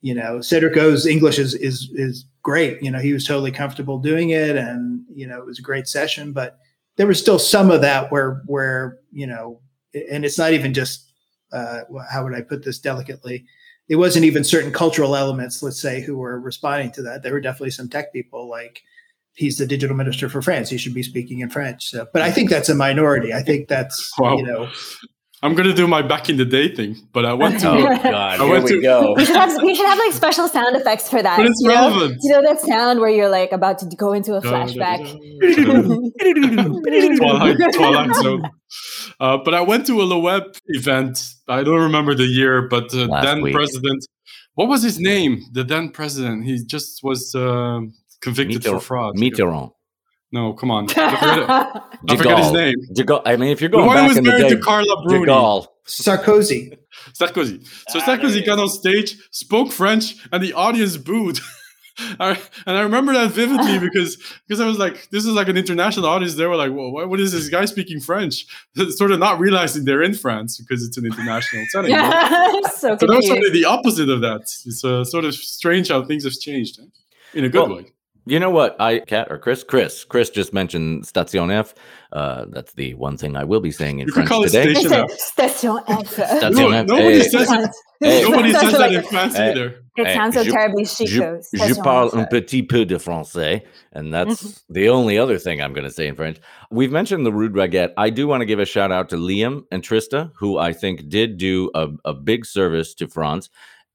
[0.00, 2.82] you know, Cedric O's English is is is great.
[2.82, 5.88] You know, he was totally comfortable doing it, and you know, it was a great
[5.88, 6.32] session.
[6.32, 6.58] But
[6.96, 9.60] there was still some of that where where you know,
[10.10, 11.12] and it's not even just
[11.52, 11.80] uh,
[12.10, 13.44] how would I put this delicately?
[13.90, 17.22] It wasn't even certain cultural elements, let's say, who were responding to that.
[17.22, 18.82] There were definitely some tech people like
[19.34, 20.70] he's the digital minister for France.
[20.70, 21.90] He should be speaking in French.
[21.90, 23.34] So, but I think that's a minority.
[23.34, 24.36] I think that's wow.
[24.36, 24.70] you know
[25.42, 27.70] I'm gonna do my back in the day thing, but I went to.
[27.70, 28.14] oh God!
[28.14, 29.14] I here we to, go.
[29.16, 31.38] We should, have, we should have like special sound effects for that.
[31.38, 32.12] But it's you relevant.
[32.12, 32.18] Know?
[32.20, 35.00] You know that sound where you're like about to go into a flashback.
[37.16, 38.42] Twilight, Twilight Zone.
[39.18, 41.24] Uh, but I went to a Le Web event.
[41.48, 43.54] I don't remember the year, but uh, then week.
[43.54, 44.04] president.
[44.54, 45.40] What was his name?
[45.52, 46.44] The then president.
[46.44, 47.80] He just was uh,
[48.20, 48.74] convicted Mitterrand.
[48.74, 49.16] for fraud.
[49.16, 49.70] Mitterrand.
[50.32, 50.84] No, come on.
[50.96, 51.50] I forget,
[52.08, 52.74] I forget his name.
[52.92, 55.26] De I mean, if you're going the back in the day, to Carla Bruni.
[55.26, 55.66] De Gaulle.
[55.86, 56.78] Sarkozy.
[57.12, 57.66] Sarkozy.
[57.88, 61.40] So ah, Sarkozy got on stage, spoke French, and the audience booed.
[62.20, 64.16] and I remember that vividly because
[64.46, 66.36] because I was like, this is like an international audience.
[66.36, 68.46] They were like, well, what is this guy speaking French?
[68.90, 71.90] sort of not realizing they're in France because it's an international setting.
[71.90, 74.42] Yeah, so, so that was sort of the opposite of that.
[74.42, 76.84] It's uh, sort of strange how things have changed eh?
[77.34, 77.92] in a good well, way.
[78.26, 81.74] You know what, I Kat or Chris, Chris, Chris just mentioned Station F.
[82.12, 84.70] Uh, that's the one thing I will be saying in you French call today.
[84.70, 85.10] It Station F.
[85.10, 86.08] Station F.
[86.08, 86.86] Station no, F.
[86.86, 87.22] Nobody hey.
[87.22, 87.70] says it.
[88.00, 88.22] Hey.
[88.22, 89.50] Nobody says that in France hey.
[89.50, 89.84] either.
[89.96, 91.08] It sounds so terribly chic.
[91.08, 94.72] Je, je parle un petit peu de français, and that's mm-hmm.
[94.72, 96.38] the only other thing I'm going to say in French.
[96.70, 97.92] We've mentioned the Rude Baguette.
[97.96, 101.08] I do want to give a shout out to Liam and Trista, who I think
[101.08, 103.50] did do a, a big service to France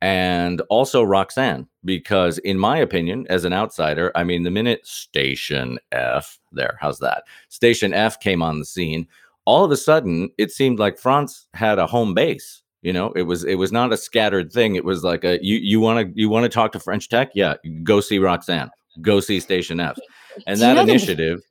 [0.05, 5.79] and also Roxanne, because in my opinion, as an outsider, I mean, the minute Station
[5.91, 7.23] F, there, how's that?
[7.49, 9.07] Station F came on the scene,
[9.45, 12.61] all of a sudden it seemed like France had a home base.
[12.83, 14.75] You know, it was it was not a scattered thing.
[14.75, 17.31] It was like a you you want to you want to talk to French Tech,
[17.33, 18.69] yeah, go see Roxanne,
[19.01, 19.97] go see Station F,
[20.45, 21.41] and that initiative.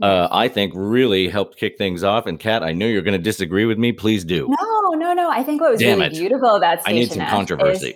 [0.00, 2.24] Uh, I think really helped kick things off.
[2.24, 3.92] And Kat, I know you're going to disagree with me.
[3.92, 4.48] Please do.
[4.48, 5.30] No, Oh, no, no.
[5.30, 6.18] I think what was Damn really it.
[6.18, 7.90] beautiful about Station I need some F controversy.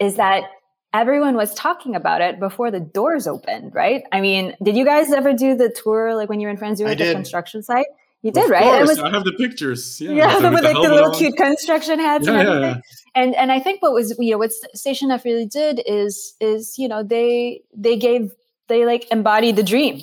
[0.00, 0.44] Is, is, that
[0.92, 4.02] everyone was talking about it before the doors opened, right?
[4.12, 6.78] I mean, did you guys ever do the tour, like when you were in France,
[6.78, 7.86] you were at the construction site?
[8.22, 8.62] You did, of right?
[8.62, 10.00] Course, was, I have the pictures.
[10.00, 11.14] Yeah, yeah with, with like the little on.
[11.14, 12.62] cute construction hats yeah, and everything.
[12.62, 13.22] Yeah, yeah.
[13.22, 16.78] And and I think what was you know what Station F really did is is
[16.78, 18.32] you know they they gave
[18.68, 20.02] they like embodied the dream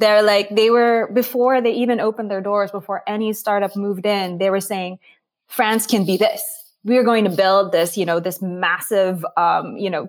[0.00, 4.38] they're like, they were, before they even opened their doors, before any startup moved in,
[4.38, 4.98] they were saying,
[5.50, 6.42] France can be this.
[6.84, 10.08] We're going to build this, you know, this massive, um, you know,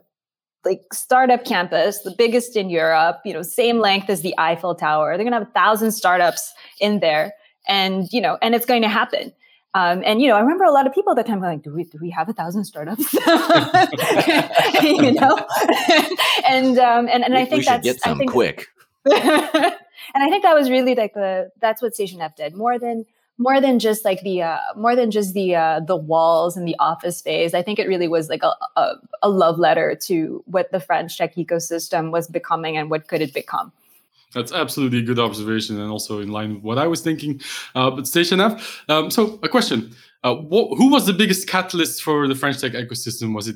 [0.63, 5.17] like startup campus, the biggest in Europe, you know, same length as the Eiffel Tower.
[5.17, 7.33] They're going to have a thousand startups in there
[7.67, 9.33] and, you know, and it's going to happen.
[9.73, 11.73] Um, and you know, I remember a lot of people at that time like, "Do
[11.73, 13.13] we do we have a thousand startups?"
[14.83, 15.39] you know,
[16.45, 18.67] and um, and and we, I think we that's get some I think, quick.
[19.05, 23.05] and I think that was really like the that's what Station F did more than
[23.41, 26.75] more than just like the uh, more than just the uh, the walls and the
[26.79, 27.53] office space.
[27.53, 31.17] I think it really was like a, a, a love letter to what the French
[31.17, 33.71] tech ecosystem was becoming and what could it become.
[34.33, 37.41] That's absolutely a good observation and also in line with what I was thinking.
[37.75, 38.83] Uh, but Station F.
[38.87, 42.73] Um, so a question: uh, wh- Who was the biggest catalyst for the French tech
[42.73, 43.35] ecosystem?
[43.35, 43.55] Was it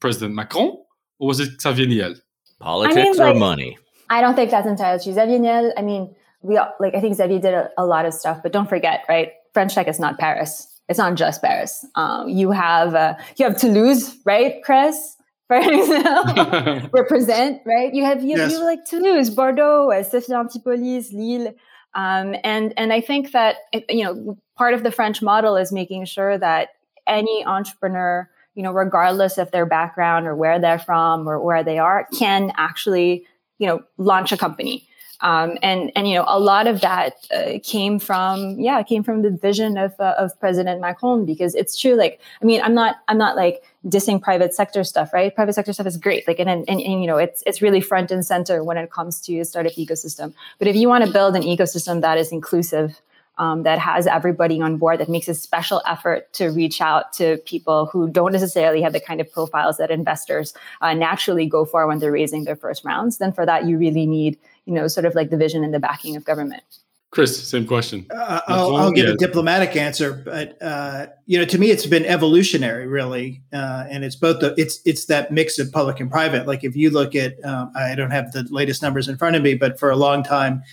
[0.00, 0.78] President Macron
[1.18, 2.14] or was it Xavier Niel?
[2.60, 3.78] Politics I mean, or like, money?
[4.08, 5.12] I don't think that's entirely true.
[5.12, 6.14] Xavier Niel, I mean,
[6.44, 9.04] we all, like I think Xavier did a, a, lot of stuff, but don't forget,
[9.08, 9.32] right?
[9.52, 10.68] French Tech is not Paris.
[10.88, 11.84] It's not just Paris.
[11.94, 15.16] Um, you have uh, you have Toulouse, right, Chris?
[15.48, 17.92] For example, represent, right?
[17.92, 18.50] You have you, yes.
[18.50, 21.54] you have like Toulouse, Bordeaux, uh, Sophia Antipolis, Lille,
[21.94, 23.56] um, and and I think that
[23.88, 26.70] you know part of the French model is making sure that
[27.06, 31.76] any entrepreneur you know, regardless of their background or where they're from or where they
[31.76, 33.26] are, can actually
[33.58, 34.88] you know, launch a company.
[35.20, 39.22] Um, and and you know a lot of that uh, came from yeah came from
[39.22, 42.96] the vision of uh, of President Macron because it's true like I mean I'm not
[43.08, 45.34] I'm not like dissing private sector stuff right?
[45.34, 48.10] Private sector stuff is great like and, and, and you know it's it's really front
[48.10, 50.34] and center when it comes to a startup ecosystem.
[50.58, 53.00] But if you want to build an ecosystem that is inclusive
[53.38, 57.38] um, that has everybody on board, that makes a special effort to reach out to
[57.38, 61.86] people who don't necessarily have the kind of profiles that investors uh, naturally go for
[61.86, 65.06] when they're raising their first rounds, then for that, you really need, you know, sort
[65.06, 66.62] of like the vision and the backing of government.
[67.10, 68.06] Chris, same question.
[68.10, 72.04] Uh, I'll, I'll, give a diplomatic answer, but uh, you know, to me, it's been
[72.04, 76.48] evolutionary, really, uh, and it's both the it's it's that mix of public and private.
[76.48, 79.42] Like if you look at, um, I don't have the latest numbers in front of
[79.42, 80.64] me, but for a long time,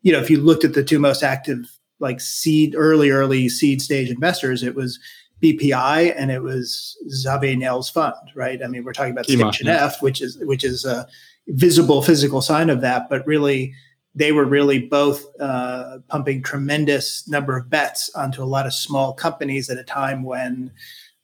[0.00, 1.66] you know, if you looked at the two most active
[2.00, 4.98] like seed early early seed stage investors it was
[5.42, 9.84] bpi and it was xavier Niel's fund right i mean we're talking about station yeah.
[9.84, 11.06] f which is which is a
[11.48, 13.72] visible physical sign of that but really
[14.14, 19.12] they were really both uh, pumping tremendous number of bets onto a lot of small
[19.12, 20.72] companies at a time when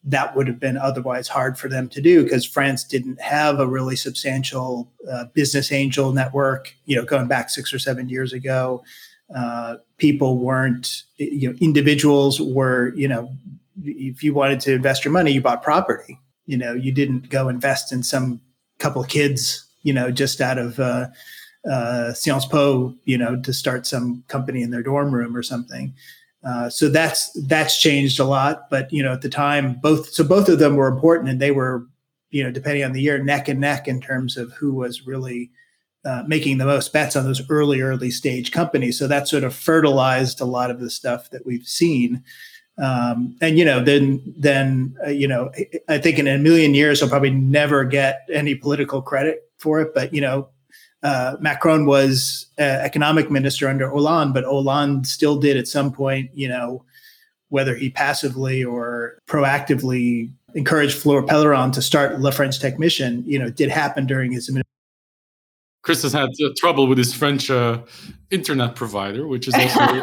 [0.06, 3.66] that would have been otherwise hard for them to do because France didn't have a
[3.66, 6.72] really substantial uh, business angel network.
[6.84, 8.84] You know, going back six or seven years ago,
[9.34, 11.02] uh, people weren't.
[11.16, 12.92] You know, individuals were.
[12.94, 13.32] You know,
[13.82, 16.20] if you wanted to invest your money, you bought property.
[16.46, 18.40] You know, you didn't go invest in some
[18.78, 19.65] couple kids.
[19.86, 21.06] You know, just out of uh,
[21.70, 22.94] uh, Sciences Po.
[23.04, 25.94] You know, to start some company in their dorm room or something.
[26.46, 28.70] Uh, so that's that's changed a lot.
[28.70, 31.50] But you know, at the time, both so both of them were important, and they
[31.50, 31.86] were,
[32.30, 35.50] you know, depending on the year, neck and neck in terms of who was really
[36.04, 38.96] uh, making the most bets on those early early stage companies.
[38.96, 42.22] So that sort of fertilized a lot of the stuff that we've seen.
[42.78, 45.50] Um, and you know, then then uh, you know,
[45.88, 49.94] I think in a million years, I'll probably never get any political credit for it.
[49.94, 50.48] But you know,
[51.02, 56.30] uh, Macron was uh, economic minister under Hollande, but Hollande still did at some point,
[56.34, 56.84] you know,
[57.48, 63.38] whether he passively or proactively encouraged Fleur Pellerin to start La French Tech Mission, you
[63.38, 64.64] know, did happen during his administration.
[65.82, 67.80] Chris has had uh, trouble with his French uh,
[68.30, 70.02] internet provider, which is also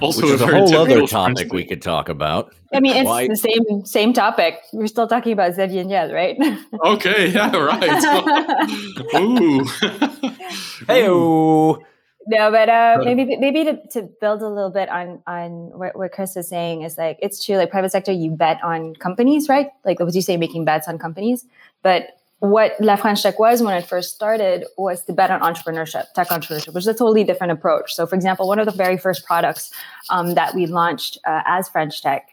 [0.00, 2.52] also Which is a, a whole other topic we could talk about.
[2.72, 3.28] I mean, it's Why?
[3.28, 4.60] the same same topic.
[4.72, 6.36] We're still talking about Xavier Niel, right?
[6.84, 8.04] okay, yeah, right.
[9.16, 9.64] Ooh.
[10.86, 15.96] hey No, but uh, maybe maybe to, to build a little bit on on what,
[15.96, 17.56] what Chris is saying is like it's true.
[17.56, 19.68] Like private sector, you bet on companies, right?
[19.84, 21.44] Like what you say, making bets on companies.
[21.82, 26.12] But what La French Tech was when it first started was to bet on entrepreneurship,
[26.14, 27.94] tech entrepreneurship, which is a totally different approach.
[27.94, 29.70] So, for example, one of the very first products
[30.10, 32.31] um, that we launched uh, as French Tech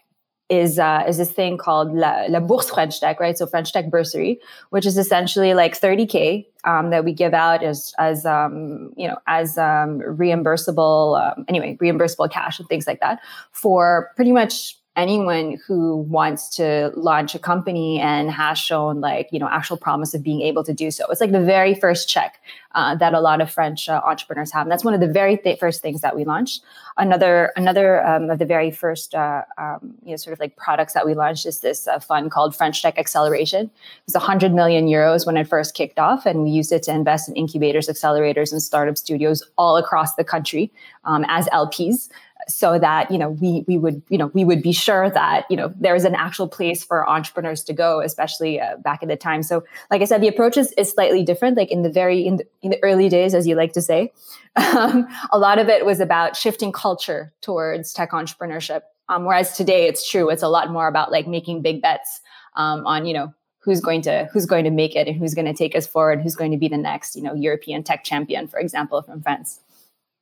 [0.50, 3.38] is uh, is this thing called La, La Bourse French Tech, right?
[3.38, 4.38] So French Tech Bursary,
[4.70, 9.16] which is essentially like 30k um, that we give out as as um, you know
[9.26, 13.20] as um, reimbursable um, anyway reimbursable cash and things like that
[13.52, 19.38] for pretty much anyone who wants to launch a company and has shown like you
[19.38, 22.40] know actual promise of being able to do so it's like the very first check
[22.74, 24.62] uh, that a lot of french uh, entrepreneurs have.
[24.62, 26.62] And that's one of the very th- first things that we launched.
[26.96, 30.92] Another another um, of the very first uh, um, you know sort of like products
[30.92, 33.66] that we launched is this uh, fund called french tech acceleration.
[33.66, 36.92] It was 100 million euros when it first kicked off and we used it to
[36.92, 40.70] invest in incubators accelerators and startup studios all across the country
[41.04, 42.08] um, as lps
[42.48, 45.56] so that you know we we would you know we would be sure that you
[45.56, 49.42] know there's an actual place for entrepreneurs to go especially uh, back in the time.
[49.42, 51.56] So like i said the approach is, is slightly different.
[51.56, 54.12] Like in the very in in the early days as you like to say
[54.56, 59.86] um, a lot of it was about shifting culture towards tech entrepreneurship um, whereas today
[59.86, 62.20] it's true it's a lot more about like making big bets
[62.56, 65.46] um, on you know who's going to who's going to make it and who's going
[65.46, 68.46] to take us forward who's going to be the next you know european tech champion
[68.46, 69.60] for example from france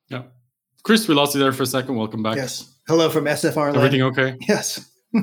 [0.09, 0.23] yeah
[0.83, 1.97] Chris, we lost you there for a second.
[1.97, 2.37] Welcome back.
[2.37, 2.73] Yes.
[2.87, 3.75] Hello from SFR.
[3.75, 4.37] Everything okay?
[4.49, 4.91] Yes.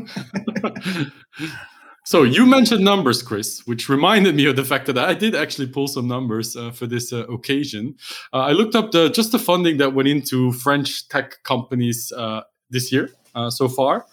[2.06, 5.68] so you mentioned numbers, Chris, which reminded me of the fact that I did actually
[5.68, 7.96] pull some numbers uh, for this uh, occasion.
[8.32, 12.42] Uh, I looked up the just the funding that went into French tech companies uh,
[12.70, 14.06] this year uh, so far,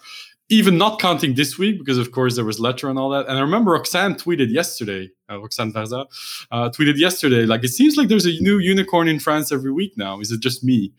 [0.49, 3.27] even not counting this week because of course there was Ledger and all that.
[3.27, 5.11] And I remember Roxanne tweeted yesterday.
[5.29, 6.07] Uh, Roxanne Varza
[6.51, 10.19] tweeted yesterday, like it seems like there's a new unicorn in France every week now.
[10.19, 10.93] Is it just me?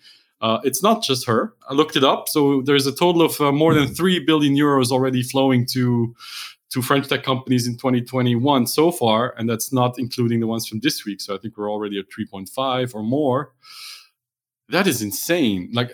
[0.44, 1.54] Uh, it's not just her.
[1.70, 2.28] I looked it up.
[2.28, 6.14] So there's a total of uh, more than 3 billion euros already flowing to
[6.70, 10.80] to French tech companies in 2021 so far, and that's not including the ones from
[10.80, 11.20] this week.
[11.20, 13.52] So I think we're already at 3.5 or more.
[14.70, 15.70] That is insane.
[15.72, 15.92] Like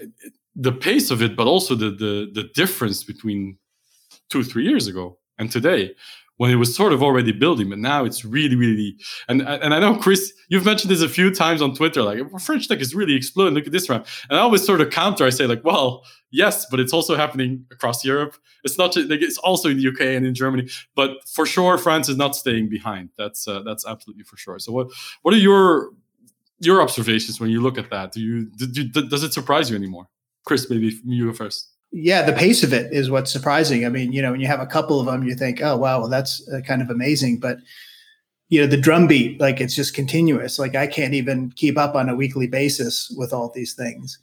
[0.55, 3.59] the pace of it, but also the the the difference between
[4.29, 5.95] two three years ago and today
[6.41, 8.97] when it was sort of already building, but now it's really, really
[9.29, 12.67] and and I know Chris, you've mentioned this a few times on Twitter, like French
[12.67, 13.53] tech is really exploding.
[13.53, 15.27] Look at this round, and I always sort of counter.
[15.27, 18.39] I say like, well, yes, but it's also happening across Europe.
[18.65, 21.77] It's not just like it's also in the UK and in Germany, but for sure
[21.77, 23.11] France is not staying behind.
[23.19, 24.59] That's uh, that's absolutely for sure.
[24.59, 24.89] So what
[25.21, 25.91] what are your
[26.59, 28.13] your observations when you look at that?
[28.13, 30.09] Do you, do, do does it surprise you anymore?
[30.47, 33.85] Chris, maybe you go first yeah, the pace of it is what's surprising.
[33.85, 36.01] I mean, you know, when you have a couple of them, you think, oh wow,
[36.01, 37.59] well that's uh, kind of amazing, but
[38.49, 40.59] you know, the drumbeat, like it's just continuous.
[40.59, 44.19] Like I can't even keep up on a weekly basis with all these things.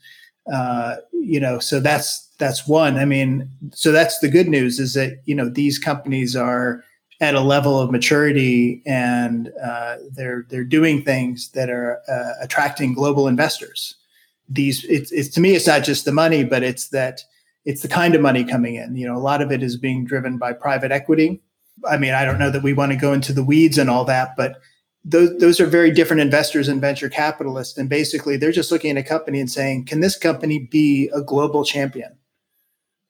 [0.51, 2.97] Uh, you know, so that's that's one.
[2.97, 6.83] I mean, so that's the good news is that you know these companies are
[7.19, 12.93] at a level of maturity and uh, they're they're doing things that are uh, attracting
[12.93, 13.95] global investors
[14.49, 17.21] these it's, it's to me it's not just the money but it's that
[17.67, 18.95] it's the kind of money coming in.
[18.95, 21.41] You know a lot of it is being driven by private equity.
[21.87, 24.05] I mean i don't know that we want to go into the weeds and all
[24.05, 24.59] that but
[25.05, 27.77] those, those are very different investors and venture capitalists.
[27.77, 31.21] And basically they're just looking at a company and saying can this company be a
[31.21, 32.17] global champion?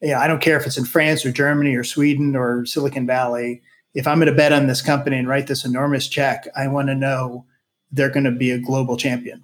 [0.02, 3.62] Yeah i don't care if it's in france or germany or sweden or silicon valley.
[3.94, 6.88] If i'm going to bet on this company and write this enormous check i want
[6.90, 7.46] to know
[7.92, 9.44] they're going to be a global champion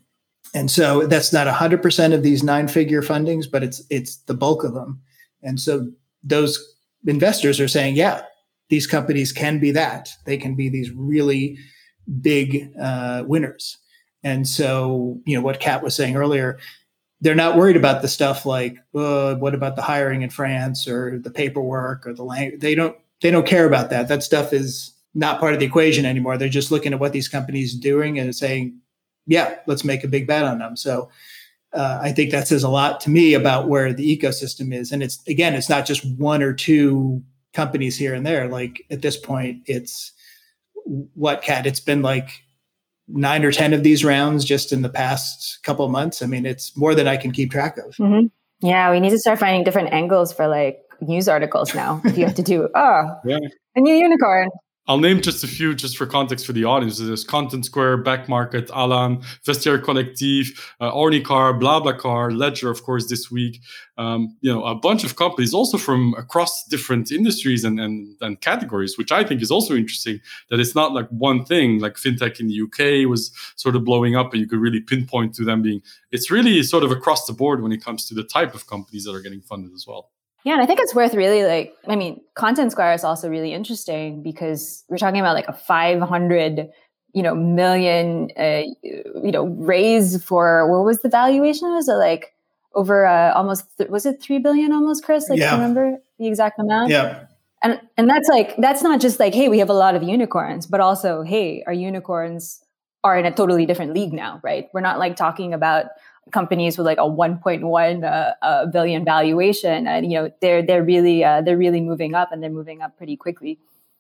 [0.54, 4.64] and so that's not 100% of these nine figure fundings but it's it's the bulk
[4.64, 5.02] of them.
[5.42, 5.90] And so
[6.24, 6.60] those
[7.06, 8.24] investors are saying yeah
[8.70, 10.10] these companies can be that.
[10.26, 11.58] They can be these really
[12.22, 13.78] big uh, winners.
[14.24, 16.60] And so you know what kat was saying earlier
[17.22, 21.20] they're not worried about the stuff like uh, what about the hiring in france or
[21.20, 24.10] the paperwork or the language they don't they don't care about that.
[24.10, 26.38] That stuff is not part of the equation anymore.
[26.38, 28.78] They're just looking at what these companies are doing and saying
[29.28, 30.76] yeah, let's make a big bet on them.
[30.76, 31.10] So
[31.74, 34.92] uh, I think that says a lot to me about where the ecosystem is.
[34.92, 38.48] And it's again, it's not just one or two companies here and there.
[38.48, 40.12] Like at this point, it's
[41.14, 41.66] what Kat?
[41.66, 42.44] It's been like
[43.08, 46.22] nine or ten of these rounds just in the past couple of months.
[46.22, 47.96] I mean, it's more than I can keep track of.
[47.96, 48.28] Mm-hmm.
[48.68, 52.02] Yeah, we need to start finding different angles for like news articles now.
[52.06, 53.40] If you have to do, oh, yeah.
[53.76, 54.50] a new unicorn.
[54.86, 56.98] I'll name just a few just for context for the audience.
[56.98, 63.62] There's Contentsquare, Back Market, Alan, Vestiaire Collectif, uh, Ornicar, BlaBlaCar, Ledger, of course, this week.
[63.98, 68.42] Um, you know, a bunch of companies also from across different industries and, and, and
[68.42, 70.20] categories, which I think is also interesting
[70.50, 74.18] that it's not like one thing, like fintech in the UK was sort of blowing
[74.18, 75.82] up and you could really pinpoint to them being,
[76.12, 79.06] it's really sort of across the board when it comes to the type of companies
[79.06, 80.10] that are getting funded as well.
[80.44, 84.22] Yeah, and I think it's worth really like, I mean, Contentsquare is also really interesting
[84.22, 86.70] because we're talking about like a 500,
[87.14, 91.70] you know, million, uh, you know, raise for what was the valuation?
[91.72, 92.34] Was it like
[92.76, 95.30] over uh, almost, th- was it 3 billion almost, Chris?
[95.30, 95.54] Like, yeah.
[95.54, 96.90] remember the exact amount?
[96.90, 97.26] Yeah.
[97.64, 100.66] And, and that's like, that's not just like, hey, we have a lot of unicorns,
[100.68, 102.62] but also, hey, our unicorns
[103.06, 104.68] are in a totally different league now, right?
[104.74, 105.86] We're not like talking about
[106.32, 111.24] companies with like a 1.1 uh, uh, billion valuation and you know they're they're really
[111.24, 113.60] uh, they're really moving up and they're moving up pretty quickly.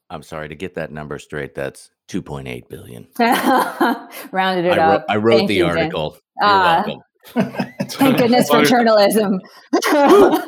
[0.09, 3.07] I'm sorry to get that number straight that's 2.8 billion.
[4.31, 5.01] Rounded it I up.
[5.01, 6.17] Wrote, i wrote Thank the you, article.
[6.39, 7.01] You're uh, welcome
[7.89, 9.39] Thank goodness for journalism.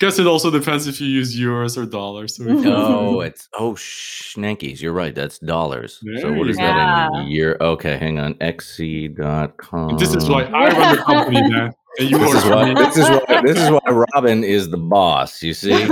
[0.00, 2.36] Guess it also depends if you use euros or dollars.
[2.36, 2.66] So mm-hmm.
[2.68, 4.80] oh, it's oh schnankies.
[4.80, 5.14] You're right.
[5.14, 6.00] That's dollars.
[6.02, 7.58] There so what is that in a year?
[7.60, 8.32] Okay, hang on.
[8.36, 9.98] XE.com.
[9.98, 11.72] This is why I run the company, man.
[11.98, 15.42] And you this, is why, this is why this is why Robin is the boss.
[15.42, 15.72] You see.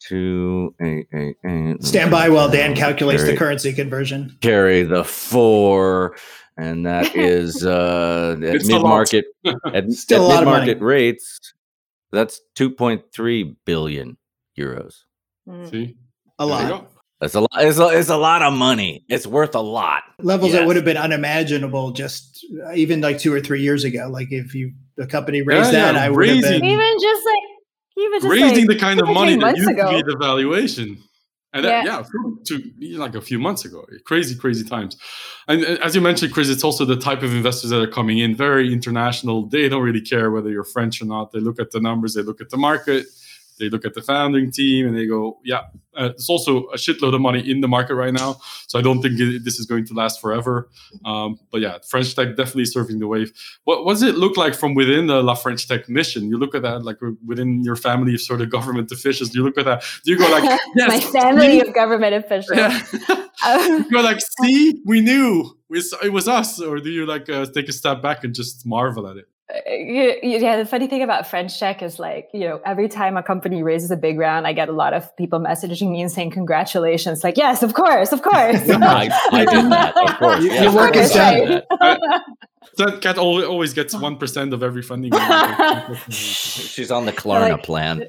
[0.00, 1.84] Two eight eight eight.
[1.84, 4.36] Stand by while Dan calculates carry, the currency conversion.
[4.40, 6.16] Carry the four
[6.56, 11.54] and that is uh, at mid market at, Still at mid market rates.
[12.12, 14.16] That's two point three billion
[14.58, 14.94] euros.
[15.48, 15.70] Mm.
[15.70, 15.96] See,
[16.38, 16.88] a lot.
[17.22, 17.50] It's a lot.
[17.58, 19.04] It's a, it's a lot of money.
[19.08, 20.02] It's worth a lot.
[20.18, 20.60] Levels yes.
[20.60, 24.08] that would have been unimaginable just uh, even like two or three years ago.
[24.10, 27.24] Like if you the company raised yeah, that, yeah, I would have been even just
[27.24, 27.42] like
[27.96, 29.92] even just raising like the kind of money that used ago.
[29.92, 30.98] to be the valuation.
[31.54, 34.96] And that, yeah, yeah to like a few months ago, crazy, crazy times.
[35.48, 38.34] And as you mentioned, Chris, it's also the type of investors that are coming in,
[38.34, 39.46] very international.
[39.46, 41.32] They don't really care whether you're French or not.
[41.32, 43.06] They look at the numbers, they look at the market,
[43.62, 45.62] they look at the founding team, and they go, "Yeah,
[45.96, 48.36] uh, there's also a shitload of money in the market right now."
[48.66, 50.68] So I don't think it, this is going to last forever.
[51.04, 53.32] Um, but yeah, French Tech definitely surfing the wave.
[53.64, 56.28] What, what does it look like from within the La French Tech mission?
[56.28, 59.34] You look at that like within your family of sort of government officials.
[59.34, 59.84] You look at that.
[60.04, 60.44] Do you go like,
[60.74, 62.58] "Yes, my family of government officials"?
[62.58, 62.82] Yeah.
[63.68, 65.56] you go like, "See, we knew."
[66.02, 69.08] it was us, or do you like uh, take a step back and just marvel
[69.08, 69.26] at it?
[69.66, 73.62] Yeah, the funny thing about French Tech is like, you know, every time a company
[73.62, 77.22] raises a big round, I get a lot of people messaging me and saying congratulations.
[77.22, 78.34] Like, yes, of course, of course.
[78.70, 80.44] I, I, did that, of course.
[80.44, 81.62] Yeah, Your work is done.
[82.78, 85.12] That Kat always gets one percent of every funding.
[86.08, 88.04] She's on the Klarna like, plan.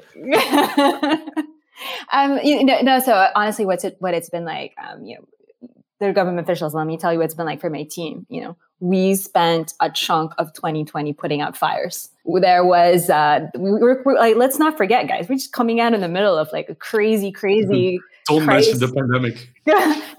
[2.12, 3.00] um, you know, no.
[3.00, 3.98] So honestly, what's it?
[4.00, 4.74] What it's been like?
[4.82, 5.28] Um, you know,
[6.00, 6.74] the government officials.
[6.74, 8.26] Let me tell you what it's been like for my team.
[8.30, 12.10] You know, we spent a chunk of 2020 putting out fires.
[12.26, 15.94] There was, uh, we were, we're like, let's not forget, guys, we're just coming out
[15.94, 18.02] in the middle of like a crazy, crazy.
[18.28, 19.50] Don't mention the pandemic.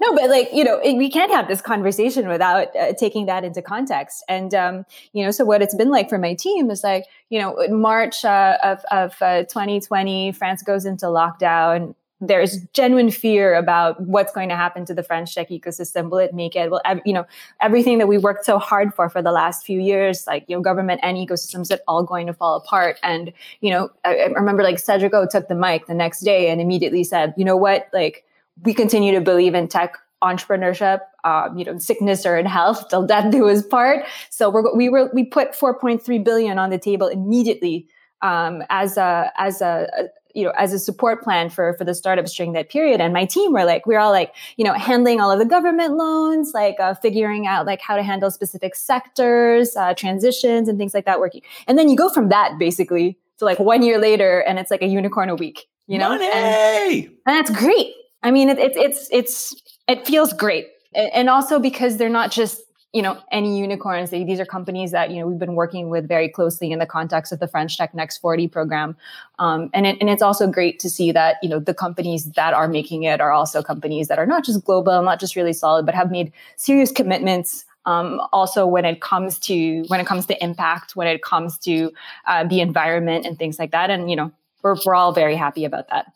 [0.01, 3.43] no, but like, you know, it, we can't have this conversation without uh, taking that
[3.43, 4.23] into context.
[4.27, 7.39] And, um, you know, so what it's been like for my team is like, you
[7.39, 13.99] know, March uh, of, of 2020, uh, France goes into lockdown there's genuine fear about
[14.01, 16.09] what's going to happen to the French tech ecosystem.
[16.09, 16.71] Will it make it?
[16.71, 17.25] Will you know
[17.61, 20.61] everything that we worked so hard for for the last few years, like you know,
[20.61, 22.99] government and ecosystems, that all going to fall apart?
[23.03, 26.49] And you know, I, I remember like Cedric O took the mic the next day
[26.49, 28.23] and immediately said, you know what, like
[28.63, 33.05] we continue to believe in tech entrepreneurship, um, you know, sickness or in health till
[33.05, 34.05] death do his part.
[34.29, 37.87] So we're, we were we put 4.3 billion on the table immediately
[38.21, 39.87] um, as a as a
[40.35, 43.01] you know as a support plan for for the startups during that period.
[43.01, 45.45] And my team were like we are all like you know handling all of the
[45.45, 50.77] government loans like uh, figuring out like how to handle specific sectors uh, transitions and
[50.77, 51.41] things like that working.
[51.67, 54.81] And then you go from that basically to like one year later and it's like
[54.81, 56.09] a unicorn a week you know?
[56.09, 56.29] Money!
[56.33, 57.93] and, and that's great.
[58.23, 59.55] I mean it, it, it's it's
[59.87, 60.67] it feels great.
[60.93, 62.61] And also because they're not just
[62.95, 66.07] you know any unicorns they, these are companies that you know we've been working with
[66.07, 68.95] very closely in the context of the french tech next 40 program.
[69.37, 72.53] Um, and, it, and it's also great to see that you know the companies that
[72.53, 75.85] are making it are also companies that are not just global not just really solid
[75.85, 80.43] but have made serious commitments um, also when it comes to when it comes to
[80.43, 81.91] impact when it comes to
[82.27, 83.89] uh, the environment and things like that.
[83.89, 84.31] And you know
[84.63, 86.13] we're, we're all very happy about that.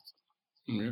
[0.66, 0.92] Yeah.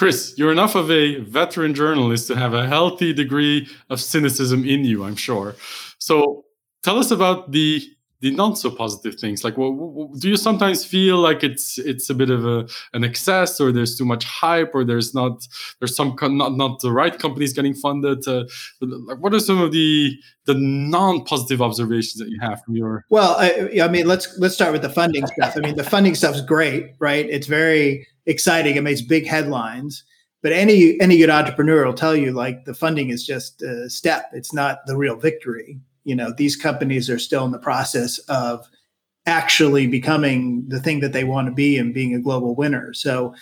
[0.00, 4.82] Chris, you're enough of a veteran journalist to have a healthy degree of cynicism in
[4.82, 5.56] you, I'm sure.
[5.98, 6.46] So
[6.82, 7.82] tell us about the
[8.20, 9.44] the not so positive things.
[9.44, 13.60] Like well, do you sometimes feel like it's it's a bit of a an excess
[13.60, 15.46] or there's too much hype or there's not
[15.80, 18.26] there's some not not the right companies getting funded?
[18.26, 18.44] Uh,
[18.80, 23.36] like what are some of the the non-positive observations that you have from your well
[23.38, 25.58] I, I mean let's let's start with the funding stuff.
[25.58, 27.26] I mean the funding stuff's great right?
[27.28, 28.76] It's very exciting.
[28.76, 30.04] It makes big headlines.
[30.42, 34.30] But any any good entrepreneur will tell you like the funding is just a step.
[34.32, 35.78] It's not the real victory.
[36.04, 38.66] You know, these companies are still in the process of
[39.26, 42.94] actually becoming the thing that they want to be and being a global winner.
[42.94, 43.34] So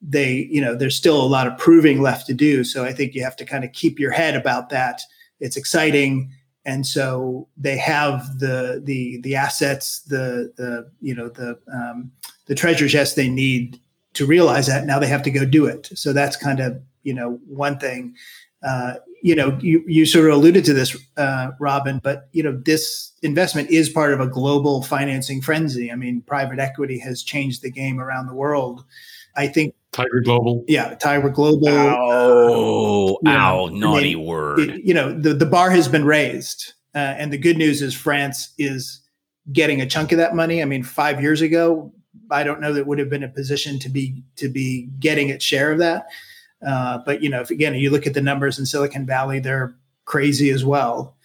[0.00, 2.62] they, you know, there's still a lot of proving left to do.
[2.62, 5.02] So I think you have to kind of keep your head about that.
[5.40, 6.30] It's exciting
[6.64, 12.10] and so they have the the the assets the the you know the um,
[12.46, 13.80] the treasure chest they need
[14.14, 15.90] to realize that now they have to go do it.
[15.94, 18.14] So that's kind of you know one thing.
[18.62, 18.94] Uh,
[19.24, 23.10] you know you, you sort of alluded to this uh, robin but you know this
[23.22, 25.90] investment is part of a global financing frenzy.
[25.90, 28.84] I mean private equity has changed the game around the world.
[29.34, 30.62] I think tiger global.
[30.68, 31.68] Yeah tiger global.
[31.68, 34.60] Oh uh, ow naughty I word.
[34.60, 37.94] it, you know the, the bar has been raised uh, and the good news is
[37.94, 39.00] france is
[39.54, 40.60] getting a chunk of that money.
[40.60, 41.93] I mean five years ago
[42.30, 45.44] I don't know that would have been a position to be to be getting its
[45.44, 46.06] share of that.
[46.66, 49.74] Uh, but you know, if again you look at the numbers in Silicon Valley, they're
[50.04, 51.16] crazy as well.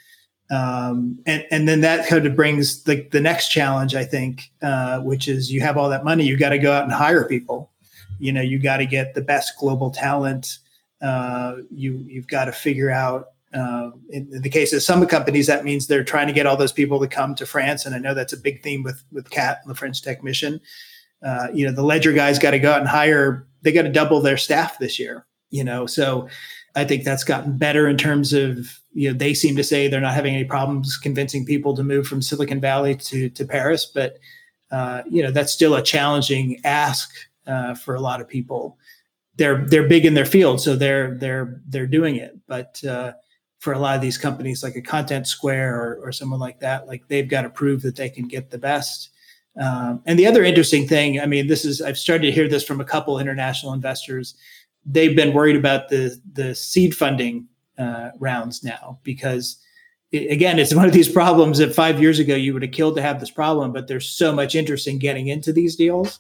[0.51, 4.99] Um, and and then that kind of brings the the next challenge, I think, uh,
[4.99, 7.71] which is you have all that money, you got to go out and hire people.
[8.17, 10.57] You know, you got to get the best global talent.
[11.01, 15.63] Uh, you you've got to figure out uh, in, the case of some companies, that
[15.63, 18.13] means they're trying to get all those people to come to France, and I know
[18.13, 20.59] that's a big theme with with CAT and the French Tech Mission.
[21.23, 23.89] Uh, you know, the Ledger guys got to go out and hire; they got to
[23.89, 25.25] double their staff this year.
[25.49, 26.29] You know, so
[26.75, 30.01] I think that's gotten better in terms of you know they seem to say they're
[30.01, 34.17] not having any problems convincing people to move from Silicon Valley to to Paris, but
[34.71, 37.09] uh, you know that's still a challenging ask
[37.47, 38.77] uh, for a lot of people.
[39.35, 43.13] They're they're big in their field, so they're they're they're doing it, but uh,
[43.59, 46.87] for a lot of these companies like a content square or, or someone like that
[46.87, 49.09] like they've got to prove that they can get the best
[49.59, 52.63] um, and the other interesting thing i mean this is i've started to hear this
[52.63, 54.35] from a couple international investors.
[54.85, 57.47] They've been worried about the the seed funding
[57.77, 59.57] uh, rounds now because
[60.11, 62.95] it, again it's one of these problems that five years ago you would have killed
[62.95, 66.19] to have this problem but there's so much interest in getting into these deals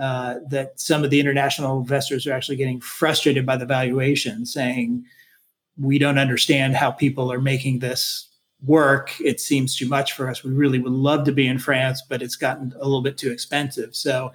[0.00, 5.04] uh, that some of the international investors are actually getting frustrated by the valuation saying
[5.76, 8.27] we don't understand how people are making this
[8.64, 9.12] work.
[9.20, 10.42] It seems too much for us.
[10.42, 13.30] We really would love to be in France, but it's gotten a little bit too
[13.30, 13.94] expensive.
[13.94, 14.32] So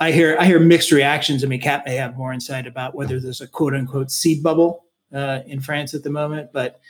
[0.00, 1.44] I hear I hear mixed reactions.
[1.44, 4.84] I mean, Kat may have more insight about whether there's a quote unquote seed bubble
[5.12, 6.50] uh, in France at the moment.
[6.52, 6.80] But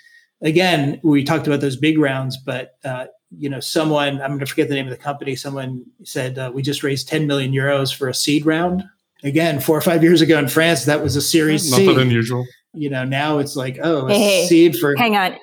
[0.40, 3.06] again, we talked about those big rounds, but uh,
[3.36, 5.36] you know, someone I'm going to forget the name of the company.
[5.36, 8.82] Someone said uh, we just raised 10 million euros for a seed round.
[9.24, 11.86] Again, four or five years ago in France, that was a series Not C.
[11.86, 12.44] that unusual
[12.74, 14.96] you know, now it's like, oh, hey, hey, seed for.
[14.96, 15.36] Hang on.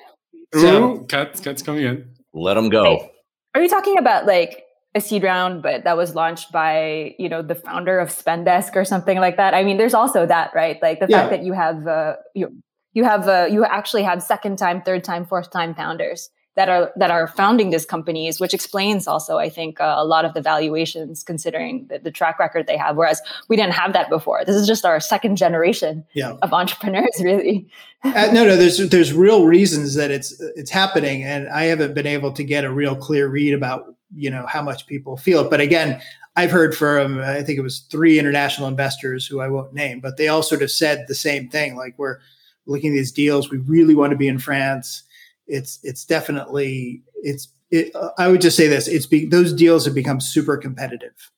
[0.54, 2.10] So, Ooh, Kat, Kat's coming in.
[2.32, 2.84] Let them go.
[2.84, 3.12] Hey,
[3.54, 7.42] are you talking about like a seed round, but that was launched by you know
[7.42, 9.54] the founder of Spendesk or something like that?
[9.54, 10.78] I mean, there's also that, right?
[10.82, 11.20] Like the yeah.
[11.20, 15.04] fact that you have uh, you you have uh, you actually have second time, third
[15.04, 19.48] time, fourth time founders that are that are founding these companies, which explains also, I
[19.48, 22.96] think, uh, a lot of the valuations considering the, the, track record they have.
[22.96, 24.44] Whereas we didn't have that before.
[24.44, 26.36] This is just our second generation yeah.
[26.42, 27.68] of entrepreneurs, really.
[28.02, 32.06] uh, no, no, there's there's real reasons that it's it's happening, and I haven't been
[32.06, 35.50] able to get a real clear read about you know how much people feel it.
[35.50, 36.00] But again,
[36.34, 40.16] I've heard from I think it was three international investors who I won't name, but
[40.16, 41.76] they all sort of said the same thing.
[41.76, 42.18] Like we're
[42.66, 45.04] looking at these deals, we really want to be in France
[45.50, 49.84] it's it's definitely it's it, uh, I would just say this: it's be, those deals
[49.84, 51.30] have become super competitive,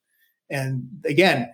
[0.51, 1.53] and again,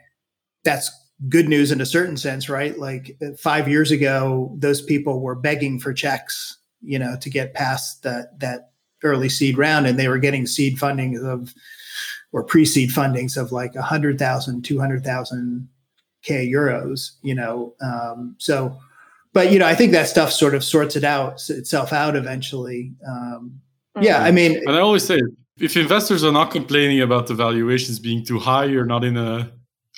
[0.64, 0.90] that's
[1.28, 2.78] good news in a certain sense, right?
[2.78, 7.54] Like uh, five years ago, those people were begging for checks, you know, to get
[7.54, 11.54] past that that early seed round, and they were getting seed funding of
[12.32, 15.68] or pre-seed fundings of like 100,000, 200,000
[16.22, 17.74] K euros, you know.
[17.80, 18.78] Um, so
[19.38, 22.92] but you know, I think that stuff sort of sorts it out itself out eventually.
[23.06, 23.60] Um,
[24.00, 25.20] yeah, I mean, and I always say,
[25.60, 29.48] if investors are not complaining about the valuations being too high, you're not in a,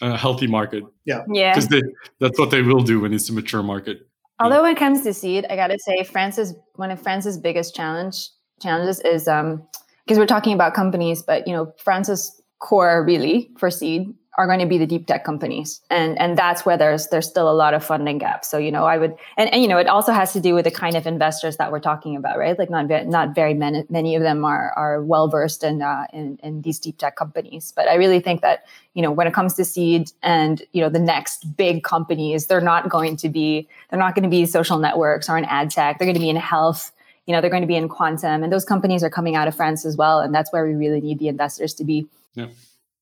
[0.03, 0.84] a healthy market.
[1.07, 1.82] Yeah, yeah, because
[2.18, 4.07] that's what they will do when it's a mature market.
[4.41, 7.74] Although when it comes to seed, I got to say, France's one of France's biggest
[7.74, 8.28] challenge
[8.61, 9.66] challenges is um
[10.05, 14.61] because we're talking about companies, but you know, France's core really for seed are going
[14.61, 15.81] to be the deep tech companies.
[15.91, 18.49] And and that's where there's there's still a lot of funding gaps.
[18.49, 20.64] So you know i would and, and you know it also has to do with
[20.64, 22.59] the kind of investors that we're talking about right?
[22.59, 26.39] Like not not very many many of them are are well versed in, uh, in
[26.43, 27.72] in these deep tech companies.
[27.74, 30.89] But i really think that you know when it comes to seed and you know
[30.89, 34.78] the next big companies they're not going to be they're not going to be social
[34.78, 35.99] networks or in ad tech.
[35.99, 36.93] They're going to be in health.
[37.26, 38.45] You know they're going to be in quantum.
[38.45, 40.20] And those companies are coming out of france as well.
[40.20, 42.07] And that's where we really need the investors to be.
[42.35, 42.47] Yeah.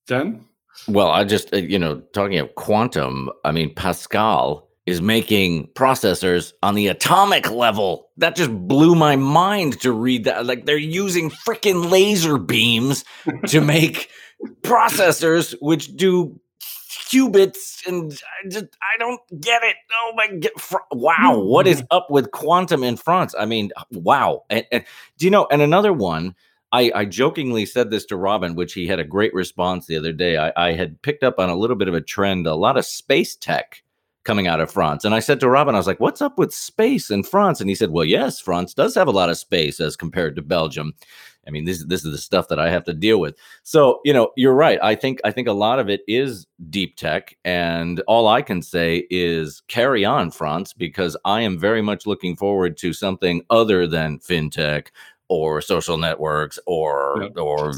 [0.07, 0.43] Then
[0.87, 6.53] well, I just, uh, you know, talking of quantum, I mean, Pasqal is making processors
[6.63, 8.09] on the atomic level.
[8.17, 10.45] That just blew my mind to read that.
[10.45, 13.05] Like they're using freaking laser beams
[13.47, 14.09] to make
[14.63, 16.39] processors which do
[17.11, 19.75] qubits and I just I don't get it.
[19.93, 20.81] Oh my god.
[20.91, 23.35] Wow, what is up with quantum in France?
[23.37, 24.43] I mean, wow.
[24.49, 24.83] And, and
[25.17, 26.35] do you know and another one
[26.71, 30.13] I, I jokingly said this to Robin, which he had a great response the other
[30.13, 30.37] day.
[30.37, 32.85] I, I had picked up on a little bit of a trend, a lot of
[32.85, 33.83] space tech
[34.23, 35.05] coming out of France.
[35.05, 37.59] And I said to Robin, I was like, what's up with space in France?
[37.59, 40.41] And he said, well, yes, France does have a lot of space as compared to
[40.41, 40.93] Belgium.
[41.47, 43.35] I mean, this this is the stuff that I have to deal with.
[43.63, 44.77] So, you know, you're right.
[44.83, 48.61] I think I think a lot of it is deep tech, and all I can
[48.61, 53.87] say is carry on, France, because I am very much looking forward to something other
[53.87, 54.89] than fintech
[55.29, 57.41] or social networks or yeah.
[57.41, 57.73] or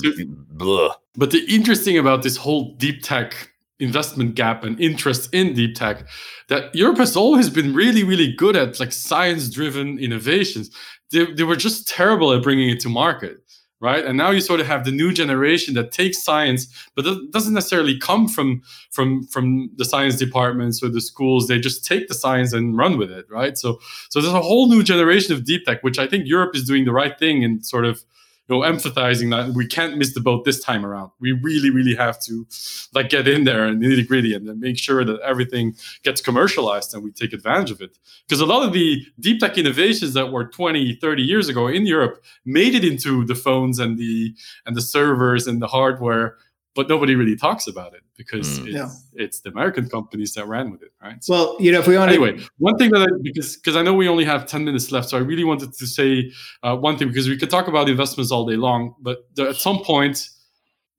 [0.49, 0.95] blah.
[1.15, 3.49] But the interesting about this whole deep tech
[3.79, 6.07] investment gap and interest in deep tech
[6.47, 10.69] that Europe has always been really really good at like science driven innovations.
[11.11, 13.41] They, they were just terrible at bringing it to market
[13.81, 14.05] right?
[14.05, 17.53] And now you sort of have the new generation that takes science but it doesn't
[17.53, 18.61] necessarily come from
[18.91, 21.47] from from the science departments or the schools.
[21.47, 23.57] They just take the science and run with it right?
[23.57, 23.79] So
[24.09, 26.85] so there's a whole new generation of deep tech which i think europe is doing
[26.85, 28.03] the right thing and sort of
[28.51, 31.11] know, emphasizing that we can't miss the boat this time around.
[31.19, 32.45] We really, really have to
[32.93, 37.03] like get in there and nitty gritty and make sure that everything gets commercialized and
[37.03, 37.97] we take advantage of it.
[38.27, 41.85] Because a lot of the deep tech innovations that were 20, 30 years ago in
[41.85, 44.35] Europe made it into the phones and the
[44.65, 46.37] and the servers and the hardware
[46.75, 48.67] but nobody really talks about it because mm.
[48.67, 48.89] it's, yeah.
[49.13, 51.23] it's, the American companies that ran with it, right?
[51.23, 53.81] So, well, you know, if we want anyway, one thing that I, because because I
[53.81, 56.31] know we only have ten minutes left, so I really wanted to say
[56.63, 59.55] uh, one thing because we could talk about investments all day long, but there, at
[59.55, 60.29] some point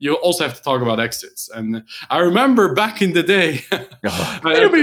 [0.02, 1.48] you also have to talk about exits.
[1.54, 4.82] And I remember back in the day, I, I, you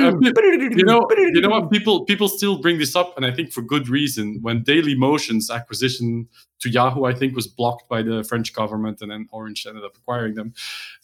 [0.85, 3.89] know, you know what people people still bring this up, and I think for good
[3.89, 4.39] reason.
[4.41, 9.27] When Dailymotion's acquisition to Yahoo, I think, was blocked by the French government, and then
[9.31, 10.53] Orange ended up acquiring them.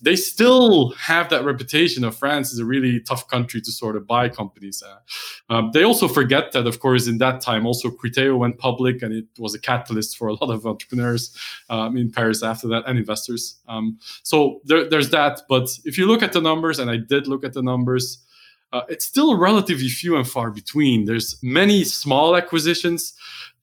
[0.01, 4.05] They still have that reputation of France is a really tough country to sort of
[4.05, 4.83] buy companies.
[4.85, 9.01] Uh, um, they also forget that, of course, in that time, also Criteo went public,
[9.01, 11.35] and it was a catalyst for a lot of entrepreneurs
[11.69, 13.59] um, in Paris after that and investors.
[13.67, 15.41] Um, so there, there's that.
[15.49, 18.21] But if you look at the numbers, and I did look at the numbers.
[18.73, 21.05] Uh, it's still relatively few and far between.
[21.05, 23.13] There's many small acquisitions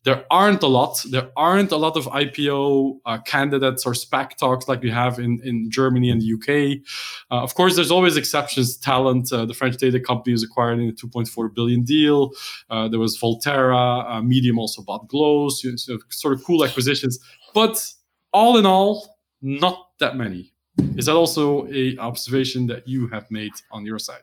[0.04, 1.04] there aren't a lot.
[1.08, 5.40] There aren't a lot of IPO uh, candidates or SPAC talks like we have in,
[5.44, 6.82] in Germany and the UK.
[7.30, 8.76] Uh, of course, there's always exceptions.
[8.78, 12.32] Talend, uh, the French data company was acquired in a 2.4 billion deal.
[12.68, 14.10] Uh, there was Volterra.
[14.10, 15.64] Uh, Medium also bought Glose.
[15.76, 17.20] So sort of cool acquisitions.
[17.54, 17.92] But
[18.32, 20.52] all in all, not that many.
[20.96, 24.22] Is that also a observation that you have made on your side,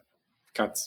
[0.54, 0.80] Kat?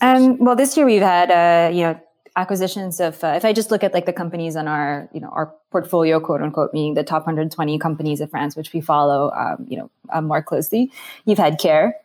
[0.00, 2.00] Um, well, this year we've had, uh, you know,
[2.36, 5.28] acquisitions of uh, if i just look at like the companies on our you know
[5.30, 9.66] our portfolio quote unquote meaning the top 120 companies of france which we follow um,
[9.68, 10.92] you know uh, more closely
[11.24, 11.96] you've had care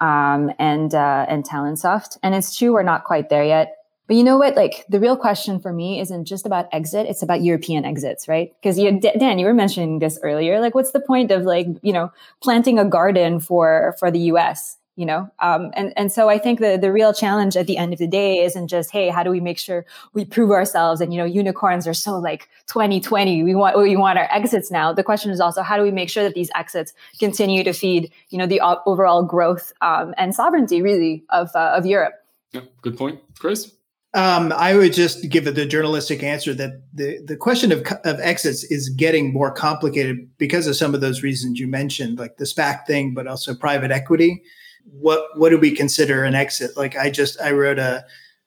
[0.00, 4.24] um, and uh, and talentsoft and it's true we're not quite there yet but you
[4.24, 4.56] know what?
[4.56, 8.52] Like the real question for me isn't just about exit it's about european exits right?
[8.60, 10.60] Because you dan you were mentioning this earlier.
[10.60, 14.76] Like what's the point of like you know planting a garden for for the us
[14.94, 15.30] you know?
[15.38, 18.06] Um, and and so i think the the real challenge at the end of the
[18.06, 21.00] day isn't just hey how do we make sure we prove ourselves?
[21.00, 24.92] And you know unicorns are so like 2020 we want we want our exits now.
[24.92, 28.12] The question is also how do we make sure that these exits continue to feed
[28.30, 32.14] you know the overall growth um, and sovereignty really of uh, of europe?
[32.52, 33.20] Yeah good point.
[33.38, 33.72] Chris
[34.14, 38.20] um, I would just give it the journalistic answer that the, the question of, of
[38.20, 42.44] exits is getting more complicated because of some of those reasons you mentioned, like the
[42.44, 44.42] SPAC thing, but also private equity
[44.84, 46.76] what what do we consider an exit?
[46.76, 48.04] Like I just I wrote a,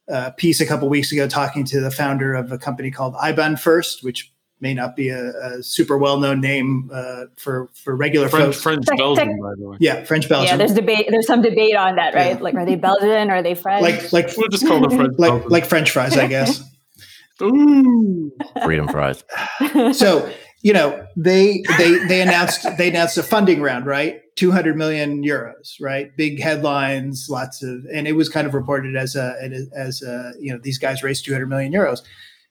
[0.07, 4.03] a piece a couple weeks ago talking to the founder of a company called iBanFirst,
[4.03, 4.31] which
[4.65, 8.63] may not be a, a super well known name uh, for for regular French, folks.
[8.63, 9.77] French Belgian, by the way.
[9.79, 10.47] Yeah, French Belgian.
[10.47, 11.05] Yeah, there's debate.
[11.11, 12.35] There's some debate on that, right?
[12.35, 12.41] Yeah.
[12.41, 13.29] Like, are they Belgian?
[13.29, 13.83] Or are they French?
[13.83, 15.13] Like, like we'll just call them French.
[15.19, 16.63] Like, like French fries, I guess.
[17.43, 18.31] Ooh,
[18.63, 19.23] freedom fries.
[19.93, 24.21] so you know they they they announced they announced a funding round, right?
[24.35, 26.15] 200 million euros, right?
[26.17, 29.33] Big headlines, lots of, and it was kind of reported as a,
[29.73, 31.99] as a, you know, these guys raised 200 million euros.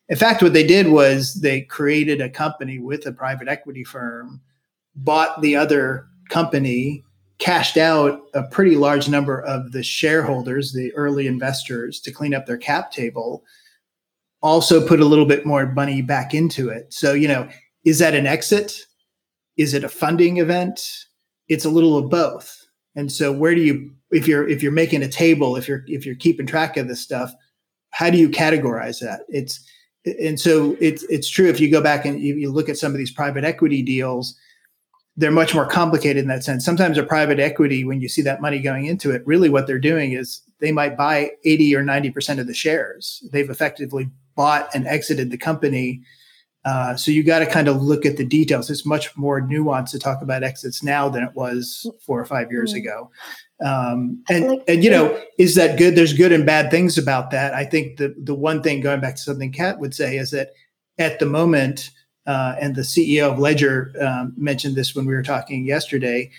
[0.09, 4.41] In fact, what they did was they created a company with a private equity firm,
[4.95, 7.03] bought the other company,
[7.39, 12.47] cashed out a pretty large number of the shareholders, the early investors, to clean up
[12.47, 13.45] their cap table.
[14.43, 16.93] Also, put a little bit more money back into it.
[16.93, 17.49] So, you know,
[17.85, 18.87] is that an exit?
[19.57, 21.07] Is it a funding event?
[21.49, 22.67] it's a little of both.
[22.97, 26.07] And so where do you if you're if you're making a table, if you're if
[26.07, 27.33] you're keeping track of this stuff,
[27.91, 29.23] how do you categorize that?
[29.29, 29.65] It's
[30.05, 32.93] and so it's it's true if you go back and you, you look at some
[32.93, 34.35] of these private equity deals,
[35.17, 36.65] they're much more complicated in that sense.
[36.65, 39.79] Sometimes a private equity, when you see that money going into it, really what they're
[39.79, 43.27] doing is they might buy 80 or 90% of the shares.
[43.33, 46.03] They've effectively bought and exited the company
[46.65, 48.71] uh, so you got to kind of look at the details.
[48.71, 52.51] It's much more nuanced to talk about exits now than it was four or five
[52.51, 52.89] years mm-hmm.
[52.89, 53.11] ago.
[53.65, 55.95] Um, and and you know, is that good?
[55.95, 57.55] There's good and bad things about that.
[57.55, 60.51] I think the the one thing going back to something Kat would say is that
[60.99, 61.91] at the moment,
[62.27, 66.31] uh, and the CEO of Ledger um, mentioned this when we were talking yesterday.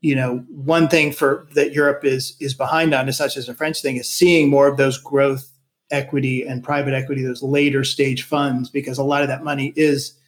[0.00, 3.54] You know, one thing for that Europe is is behind on, as such as a
[3.54, 5.55] French thing, is seeing more of those growth
[5.90, 10.18] equity and private equity, those later stage funds, because a lot of that money is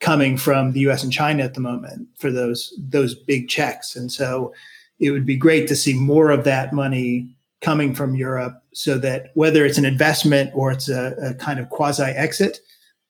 [0.00, 3.96] coming from the US and China at the moment for those those big checks.
[3.96, 4.52] And so
[4.98, 7.28] it would be great to see more of that money
[7.60, 11.70] coming from Europe so that whether it's an investment or it's a, a kind of
[11.70, 12.58] quasi exit,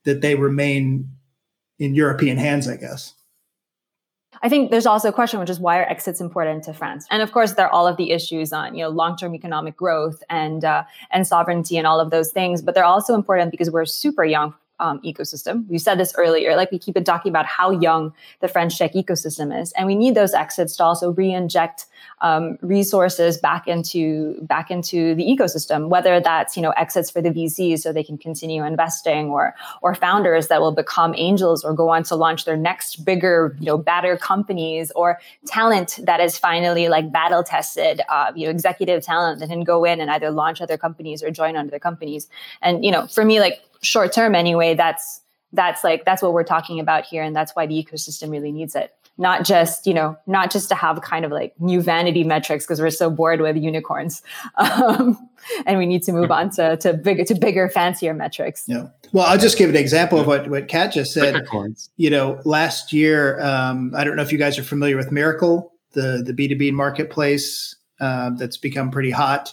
[0.04, 1.08] that they remain
[1.78, 3.14] in European hands, I guess.
[4.44, 7.06] I think there's also a question, which is why are exits important to France?
[7.10, 10.22] And of course, there are all of the issues on you know long-term economic growth
[10.28, 12.60] and uh, and sovereignty and all of those things.
[12.60, 15.66] But they're also important because we're super young um, ecosystem.
[15.68, 18.92] We said this earlier, like we keep it talking about how young the French tech
[18.94, 21.86] ecosystem is, and we need those exits to also re-inject
[22.20, 25.88] um, resources back into back into the ecosystem.
[25.88, 29.94] Whether that's you know exits for the VCs so they can continue investing, or or
[29.94, 33.78] founders that will become angels or go on to launch their next bigger you know
[33.78, 39.38] better companies, or talent that is finally like battle tested, uh, you know executive talent
[39.38, 42.28] that can go in and either launch other companies or join other companies.
[42.60, 45.20] And you know for me like short term anyway, that's
[45.52, 48.74] that's like that's what we're talking about here, and that's why the ecosystem really needs
[48.74, 48.94] it.
[49.18, 52.80] Not just you know, not just to have kind of like new vanity metrics because
[52.80, 54.22] we're so bored with unicorns,
[54.56, 55.16] um,
[55.66, 58.64] and we need to move on to to bigger to bigger, fancier metrics.
[58.66, 58.88] Yeah.
[59.12, 61.34] Well, I'll just give an example of what what Kat just said.
[61.34, 61.90] Unicorns.
[61.96, 65.68] You know, last year, um, I don't know if you guys are familiar with Mirakl,
[65.92, 69.52] the the B two B marketplace uh, that's become pretty hot,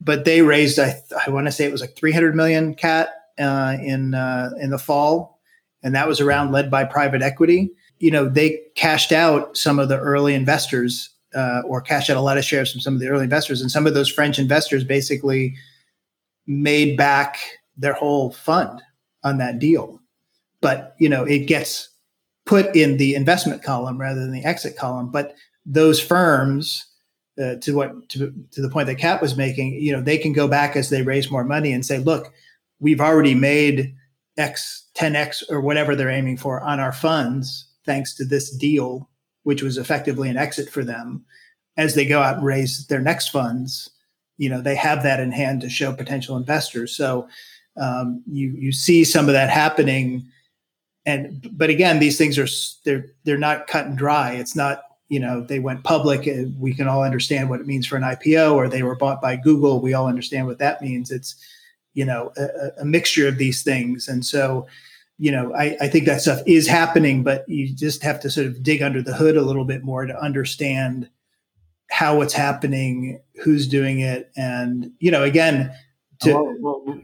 [0.00, 3.12] but they raised I I want to say it was like three hundred million Kat
[3.38, 5.40] uh, in uh, in the fall,
[5.82, 7.70] and that was around led by private equity.
[7.98, 12.20] You know, they cashed out some of the early investors, uh, or cashed out a
[12.20, 14.84] lot of shares from some of the early investors, and some of those French investors
[14.84, 15.54] basically
[16.46, 17.38] made back
[17.76, 18.82] their whole fund
[19.22, 20.00] on that deal.
[20.60, 21.88] But you know, it gets
[22.46, 25.10] put in the investment column rather than the exit column.
[25.10, 26.86] But those firms
[27.42, 30.32] uh, to what to, to the point that Kat was making, you know, they can
[30.32, 32.32] go back as they raise more money and say, look,
[32.84, 33.94] we've already made
[34.36, 39.08] X, 10X, or whatever they're aiming for on our funds, thanks to this deal,
[39.44, 41.24] which was effectively an exit for them.
[41.78, 43.90] As they go out and raise their next funds,
[44.36, 46.94] you know, they have that in hand to show potential investors.
[46.94, 47.26] So
[47.76, 50.28] um, you you see some of that happening,
[51.06, 52.46] and but again, these things are
[52.84, 54.34] they're they're not cut and dry.
[54.34, 56.28] It's not you know they went public.
[56.58, 59.36] We can all understand what it means for an IPO, or they were bought by
[59.36, 59.80] Google.
[59.80, 61.10] We all understand what that means.
[61.10, 61.34] It's
[61.94, 64.66] you know a, a mixture of these things, and so
[65.18, 68.48] you know, I, I, think that stuff is happening, but you just have to sort
[68.48, 71.08] of dig under the hood a little bit more to understand
[71.88, 75.72] how it's happening, who's doing it, and you know, again,
[76.22, 77.02] to, well, well,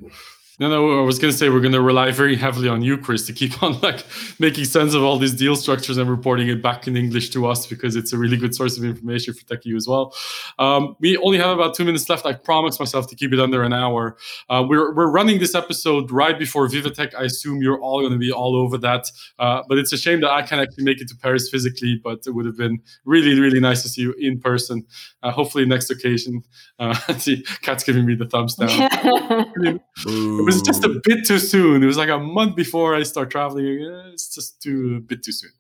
[0.61, 2.99] no, no, I was going to say we're going to rely very heavily on you,
[2.99, 4.05] Chris, to keep on like
[4.39, 7.67] making sense of all these deal structures and reporting it back in English to us
[7.67, 10.15] because it's a really good source of information for TechEU as well.
[10.59, 12.27] Um, we only have about two minutes left.
[12.27, 14.19] I promised myself to keep it under an hour.
[14.51, 17.15] Uh, we're we're running this episode right before VivaTech.
[17.15, 20.21] I assume you're all going to be all over that, uh, but it's a shame
[20.21, 21.99] that I can't actually make it to Paris physically.
[22.05, 24.87] But it would have been really, really nice to see you in person.
[25.23, 26.43] Uh, hopefully, next occasion.
[26.79, 28.71] Uh, see, Kat's giving me the thumbs down.
[30.07, 31.83] It was just a bit too soon.
[31.83, 33.81] It was like a month before I start traveling.
[34.13, 35.51] It's just too a bit too soon.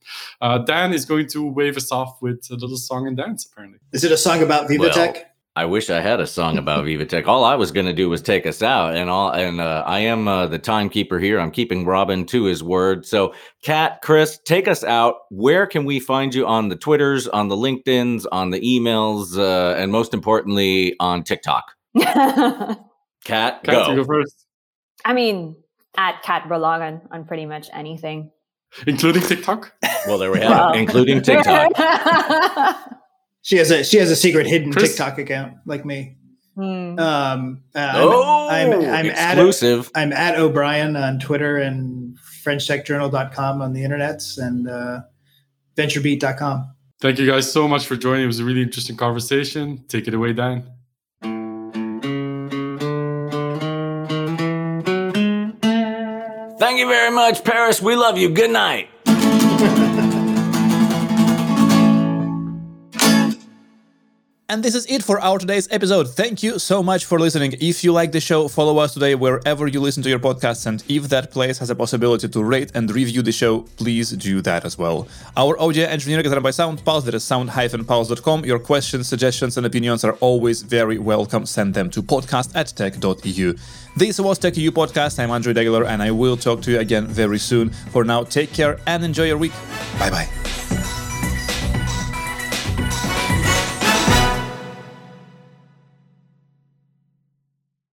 [0.40, 3.46] Uh, Dan is going to wave us off with a little song and dance.
[3.50, 5.14] Apparently, is it a song about VivaTech?
[5.14, 5.24] Well,
[5.56, 7.26] I wish I had a song about VivaTech.
[7.26, 9.30] All I was going to do was take us out, and all.
[9.30, 11.40] And uh, I am uh, the timekeeper here.
[11.40, 13.04] I'm keeping Robin to his word.
[13.06, 15.16] So, Kat, Chris, take us out.
[15.30, 19.74] Where can we find you on the Twitters, on the LinkedIn's, on the emails, uh,
[19.76, 21.72] and most importantly, on TikTok?
[23.24, 23.96] Kat, go.
[23.96, 24.46] go first.
[25.04, 25.56] I mean,
[25.96, 28.30] at Kat Borlongan, on pretty much anything.
[28.86, 29.72] Including TikTok?
[30.06, 30.72] Well, there we have well.
[30.72, 30.78] it.
[30.78, 31.72] Including TikTok.
[33.42, 34.90] she has a she has a secret hidden Chris?
[34.90, 36.16] TikTok account like me.
[36.56, 36.98] Hmm.
[36.98, 39.90] Um, uh, oh, I'm, I'm, I'm exclusive.
[39.94, 45.00] At, I'm at O'Brien on Twitter and FrenchTechJournal.com on the internets and uh,
[45.76, 46.74] VentureBeat.com.
[47.00, 48.24] Thank you guys so much for joining.
[48.24, 49.84] It was a really interesting conversation.
[49.88, 50.70] Take it away, Dan.
[56.58, 57.80] Thank you very much, Paris.
[57.80, 58.28] We love you.
[58.28, 58.90] Good night.
[64.50, 66.08] And this is it for our today's episode.
[66.08, 67.54] Thank you so much for listening.
[67.60, 70.66] If you like the show, follow us today wherever you listen to your podcasts.
[70.66, 74.40] And if that place has a possibility to rate and review the show, please do
[74.40, 75.06] that as well.
[75.36, 77.04] Our audio engineering is done by SoundPulse.
[77.04, 78.44] That is sound-pulse.com.
[78.44, 81.46] Your questions, suggestions, and opinions are always very welcome.
[81.46, 83.54] Send them to podcast at tech.eu.
[83.96, 85.20] This was TechEU Podcast.
[85.20, 87.70] I'm Andrii Degeler, and I will talk to you again very soon.
[87.92, 89.52] For now, take care and enjoy your week.
[90.00, 90.99] Bye bye.